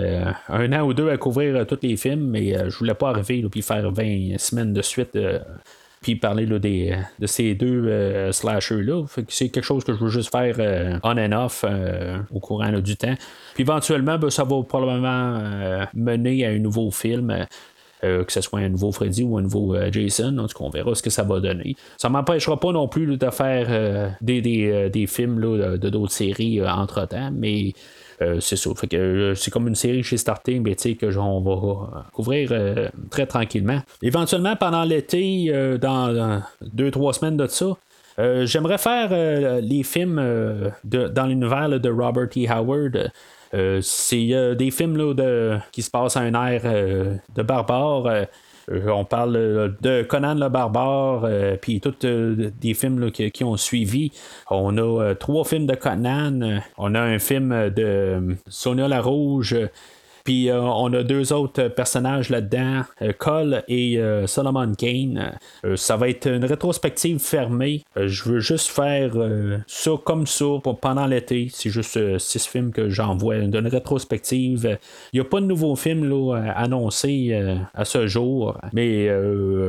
un 0.48 0.72
an 0.72 0.82
ou 0.82 0.94
deux 0.94 1.10
à 1.10 1.16
couvrir 1.16 1.66
tous 1.66 1.78
les 1.82 1.96
films, 1.96 2.28
mais 2.30 2.70
je 2.70 2.76
voulais 2.78 2.94
pas 2.94 3.10
arriver 3.10 3.44
puis 3.50 3.62
faire 3.62 3.90
20 3.90 4.38
semaines 4.38 4.72
de 4.72 4.82
suite 4.82 5.18
puis 6.00 6.16
parler 6.16 6.44
là, 6.44 6.58
des, 6.58 6.96
de 7.18 7.26
ces 7.26 7.54
deux 7.54 8.30
slashers-là. 8.32 9.04
C'est 9.28 9.48
quelque 9.48 9.64
chose 9.64 9.84
que 9.84 9.94
je 9.94 9.98
veux 9.98 10.10
juste 10.10 10.30
faire 10.30 10.98
on 11.02 11.16
and 11.16 11.32
off 11.32 11.64
au 12.32 12.40
courant 12.40 12.72
du 12.72 12.96
temps. 12.96 13.14
Puis 13.54 13.62
éventuellement, 13.62 14.18
ben, 14.18 14.30
ça 14.30 14.44
va 14.44 14.62
probablement 14.62 15.86
mener 15.94 16.46
à 16.46 16.50
un 16.50 16.58
nouveau 16.58 16.90
film. 16.90 17.46
Euh, 18.02 18.24
que 18.24 18.32
ce 18.32 18.40
soit 18.40 18.58
un 18.58 18.68
nouveau 18.68 18.92
Freddy 18.92 19.22
ou 19.22 19.38
un 19.38 19.42
nouveau 19.42 19.74
euh, 19.74 19.90
Jason. 19.90 20.36
En 20.38 20.46
tout 20.46 20.58
cas, 20.58 20.64
on 20.64 20.70
verra 20.70 20.94
ce 20.94 21.02
que 21.02 21.10
ça 21.10 21.22
va 21.22 21.40
donner. 21.40 21.76
Ça 21.96 22.08
m'empêchera 22.08 22.58
pas 22.58 22.72
non 22.72 22.88
plus 22.88 23.16
de 23.16 23.30
faire 23.30 23.66
euh, 23.70 24.10
des, 24.20 25.06
films 25.06 25.40
de 25.40 25.88
d'autres 25.88 26.12
séries 26.12 26.60
entre-temps, 26.62 27.30
mais 27.32 27.72
c'est 28.40 28.56
ça. 28.56 28.70
c'est 29.34 29.50
comme 29.50 29.68
une 29.68 29.74
série 29.74 30.02
chez 30.02 30.16
Starting, 30.16 30.62
mais 30.62 30.74
que 30.74 31.18
on 31.18 31.40
va 31.40 32.06
couvrir 32.12 32.52
très 33.10 33.26
tranquillement. 33.26 33.80
Éventuellement, 34.02 34.56
pendant 34.56 34.84
l'été, 34.84 35.52
dans 35.80 36.42
deux, 36.60 36.90
trois 36.90 37.12
semaines 37.12 37.36
de 37.36 37.46
ça, 37.46 37.76
j'aimerais 38.18 38.78
faire 38.78 39.60
les 39.60 39.82
films 39.82 40.16
dans 40.84 41.26
l'univers 41.26 41.80
de 41.80 41.90
Robert 41.90 42.28
E. 42.36 42.48
Howard. 42.48 43.10
Euh, 43.54 43.80
c'est 43.82 44.28
euh, 44.32 44.54
des 44.54 44.70
films 44.70 45.14
de, 45.14 45.58
qui 45.70 45.82
se 45.82 45.90
passent 45.90 46.16
à 46.16 46.20
un 46.20 46.34
air 46.34 46.62
euh, 46.64 47.16
de 47.34 47.42
barbare. 47.42 48.26
on 48.68 49.04
parle 49.04 49.76
de 49.80 50.02
Conan 50.02 50.34
le 50.34 50.48
barbare, 50.48 51.28
puis 51.60 51.80
tous 51.80 52.06
des 52.06 52.74
films 52.74 53.10
qui, 53.12 53.44
ont 53.44 53.56
suivi. 53.56 54.10
On 54.50 54.76
a 54.78 55.14
trois 55.14 55.44
films 55.44 55.66
de 55.66 55.74
Conan, 55.74 56.60
on 56.78 56.94
a 56.94 57.00
un 57.00 57.18
film 57.18 57.70
de 57.70 58.36
Sonia 58.48 58.88
la 58.88 59.02
Rouge, 59.02 59.56
puis 60.24 60.48
euh, 60.48 60.60
on 60.60 60.92
a 60.94 61.02
deux 61.02 61.34
autres 61.34 61.68
personnages 61.68 62.30
là-dedans, 62.30 62.82
euh, 63.02 63.12
Cole 63.16 63.62
et 63.68 63.98
euh, 63.98 64.26
Solomon 64.26 64.72
Kane. 64.74 65.32
ça 65.76 65.96
va 65.98 66.08
être 66.08 66.26
une 66.26 66.44
rétrospective 66.46 67.18
fermée. 67.18 67.84
je 67.94 68.24
veux 68.24 68.40
juste 68.40 68.68
faire 68.68 69.12
ça 69.66 69.90
comme 70.02 70.26
ça 70.26 70.46
pendant 70.80 71.06
l'été. 71.06 71.48
C'est 71.52 71.70
juste 71.70 72.18
six 72.18 72.46
films 72.46 72.72
que 72.72 72.88
j'envoie 72.88 73.38
d'une 73.40 73.66
rétrospective. 73.66 74.78
Il 75.12 75.20
n'y 75.20 75.26
a 75.26 75.28
pas 75.28 75.40
de 75.40 75.46
nouveaux 75.46 75.76
films 75.76 76.08
là, 76.08 76.52
annoncés 76.56 77.38
à 77.74 77.84
ce 77.84 78.06
jour, 78.06 78.58
mais 78.72 79.08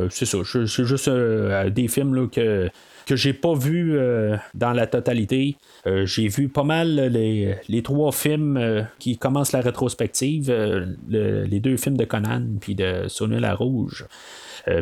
c'est 0.10 0.26
ça. 0.26 0.38
C'est 0.44 0.86
juste 0.86 1.10
des 1.10 1.88
films 1.88 2.15
là, 2.15 2.28
que 2.28 2.70
que 3.06 3.15
j'ai 3.15 3.34
pas 3.34 3.54
vu 3.54 3.98
euh, 3.98 4.36
dans 4.54 4.72
la 4.72 4.88
totalité. 4.88 5.58
Euh, 5.86 6.06
j'ai 6.06 6.28
vu 6.28 6.50
pas 6.50 6.63
mal 6.63 6.96
les, 6.96 7.82
trois 7.84 8.12
films 8.12 8.58
euh, 8.58 8.84
qui 9.00 9.18
commencent 9.18 9.52
la 9.52 9.62
rétrospective, 9.62 10.52
les 11.08 11.60
deux 11.60 11.78
films 11.78 11.98
de 11.98 12.06
Conan 12.06 12.44
puis 12.60 12.76
de 12.76 13.08
Sonia 13.08 13.39
la 13.39 13.54
Rouge, 13.54 14.06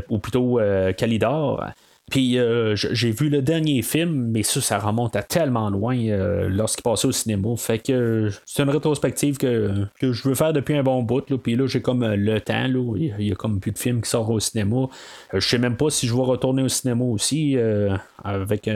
ou 0.10 0.20
plutôt 0.20 0.60
Calidor. 0.98 1.66
Puis 2.12 2.38
euh, 2.38 2.76
j'ai 2.76 3.12
vu 3.12 3.30
le 3.30 3.42
dernier 3.42 3.82
film, 3.82 4.30
mais 4.32 4.44
ça, 4.44 4.62
ça 4.62 4.78
remonte 4.78 5.16
à 5.16 5.24
tellement 5.24 5.70
loin 5.70 5.98
euh, 5.98 6.50
lorsqu'il 6.50 6.84
passait 6.84 7.08
au 7.08 7.12
cinéma. 7.12 7.56
Fait 7.58 7.80
que 7.80 8.30
c'est 8.46 8.62
une 8.62 8.70
rétrospective 8.70 9.38
que, 9.38 9.88
je 10.00 10.28
veux 10.28 10.36
faire 10.36 10.54
depuis 10.54 10.76
un 10.76 10.84
bon 10.84 11.02
bout. 11.02 11.22
Puis 11.38 11.56
là, 11.56 11.66
j'ai 11.66 11.82
comme 11.82 12.04
euh, 12.04 12.16
le 12.16 12.42
temps. 12.42 12.66
Il 12.66 13.28
y 13.28 13.32
a 13.32 13.36
comme 13.36 13.60
plus 13.60 13.72
de 13.72 13.80
films 13.80 14.02
qui 14.02 14.10
sortent 14.10 14.30
au 14.30 14.39
cinéma. 14.39 14.88
je 15.34 15.39
sais 15.39 15.58
même 15.58 15.78
pas 15.78 15.89
si 15.89 16.06
je 16.06 16.13
vais 16.13 16.22
retourner 16.22 16.62
au 16.62 16.68
cinéma 16.68 17.04
aussi 17.04 17.58
avec 18.24 18.70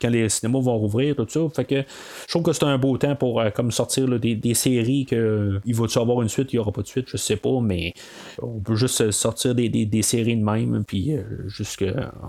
quand 0.00 0.10
les 0.10 0.28
cinémas 0.28 0.60
vont 0.60 0.76
rouvrir, 0.76 1.16
tout 1.16 1.26
ça. 1.28 1.40
Fait 1.54 1.64
que 1.64 1.74
je 1.76 2.28
trouve 2.28 2.42
que 2.42 2.52
c'est 2.52 2.64
un 2.64 2.78
beau 2.78 2.96
temps 2.96 3.16
pour 3.16 3.42
comme 3.54 3.70
sortir 3.70 4.08
des, 4.18 4.54
séries 4.54 5.06
que 5.06 5.60
il 5.64 5.74
va-tu 5.74 5.98
avoir 5.98 6.22
une 6.22 6.28
suite, 6.28 6.52
il 6.52 6.56
n'y 6.56 6.60
aura 6.60 6.72
pas 6.72 6.82
de 6.82 6.86
suite, 6.86 7.06
je 7.08 7.16
sais 7.16 7.36
pas, 7.36 7.60
mais 7.60 7.94
on 8.40 8.60
peut 8.60 8.74
juste 8.74 9.10
sortir 9.10 9.54
des, 9.54 10.02
séries 10.02 10.36
de 10.36 10.44
même, 10.44 10.84
puis 10.86 11.12
juste 11.46 11.84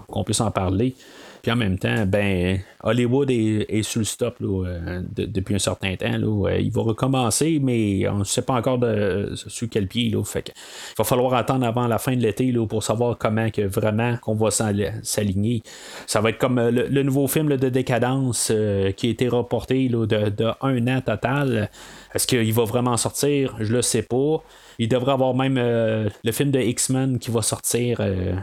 qu'on 0.09 0.22
puisse 0.23 0.41
en 0.41 0.51
parler. 0.51 0.95
Puis 1.43 1.51
en 1.51 1.57
même 1.57 1.77
temps, 1.77 2.05
ben 2.07 2.61
Hollywood 2.83 3.29
est, 3.29 3.83
sur 3.83 3.99
le 3.99 4.05
stop 4.05 4.37
euh, 4.41 5.01
depuis 5.11 5.55
un 5.55 5.59
certain 5.59 5.93
temps. 5.97 6.17
Là, 6.17 6.55
il 6.57 6.71
va 6.71 6.83
recommencer, 6.83 7.59
mais 7.61 8.07
on 8.07 8.19
ne 8.19 8.23
sait 8.23 8.43
pas 8.43 8.53
encore 8.53 8.77
de, 8.77 9.33
sur 9.35 9.67
quel 9.69 9.89
pied. 9.89 10.05
Il 10.05 10.15
va 10.15 11.03
falloir 11.03 11.33
attendre 11.33 11.65
avant 11.65 11.85
la 11.85 11.97
fin 11.97 12.15
de 12.15 12.21
l'été 12.21 12.53
pour 12.69 12.81
savoir 12.81 13.17
comment 13.17 13.49
que 13.49 13.61
vraiment 13.61 14.15
qu'on 14.21 14.35
va 14.35 14.51
s'aligner. 14.51 15.63
Ça 16.07 16.21
va 16.21 16.29
être 16.29 16.37
comme 16.37 16.59
euh, 16.59 16.71
le, 16.71 17.03
nouveau 17.03 17.27
film 17.27 17.57
de 17.57 17.67
décadence 17.67 18.49
euh, 18.49 18.93
qui 18.93 19.07
a 19.07 19.09
été 19.09 19.27
reporté 19.27 19.89
de, 19.89 20.53
un 20.61 20.87
an 20.87 21.01
total. 21.01 21.69
Est-ce 22.15 22.25
qu'il 22.25 22.53
va 22.53 22.63
vraiment 22.63 22.95
sortir? 22.95 23.53
Je 23.59 23.73
le 23.73 23.81
sais 23.81 24.03
pas. 24.03 24.41
Il 24.79 24.87
devrait 24.87 25.13
avoir 25.13 25.33
même 25.33 25.55
le 25.55 26.31
film 26.31 26.51
de 26.51 26.59
X-Men 26.59 27.19
qui 27.19 27.31
va 27.31 27.41
sortir 27.41 28.01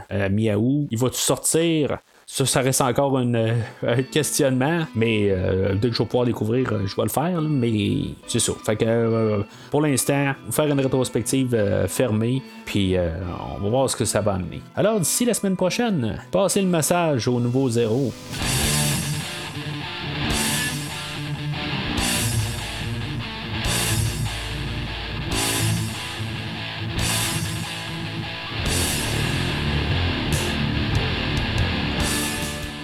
à 0.09 0.29
mi-août. 0.29 0.87
Il 0.91 0.97
va-tu 0.97 1.19
sortir? 1.19 1.97
Ça, 2.33 2.45
ça 2.45 2.61
reste 2.61 2.79
encore 2.79 3.17
euh, 3.17 3.53
un 3.85 4.03
questionnement, 4.03 4.85
mais 4.95 5.27
euh, 5.29 5.75
dès 5.75 5.89
que 5.89 5.95
je 5.95 6.01
vais 6.01 6.07
pouvoir 6.07 6.25
découvrir, 6.25 6.71
euh, 6.71 6.87
je 6.87 6.95
vais 6.95 7.03
le 7.03 7.09
faire. 7.09 7.41
mais 7.41 8.13
c'est 8.25 8.39
ça. 8.39 8.53
Fait 8.65 8.77
que 8.77 9.43
pour 9.69 9.81
l'instant, 9.81 10.33
faire 10.49 10.65
une 10.65 10.79
rétrospective 10.79 11.85
fermée, 11.89 12.41
puis 12.65 12.95
on 13.57 13.63
va 13.63 13.69
voir 13.69 13.89
ce 13.89 13.97
que 13.97 14.05
ça 14.05 14.21
va 14.21 14.35
amener. 14.35 14.61
Alors 14.77 14.99
d'ici 14.99 15.25
la 15.25 15.33
semaine 15.33 15.57
prochaine, 15.57 16.19
passez 16.31 16.61
le 16.61 16.67
message 16.67 17.27
au 17.27 17.39
nouveau 17.41 17.69
zéro. 17.69 18.13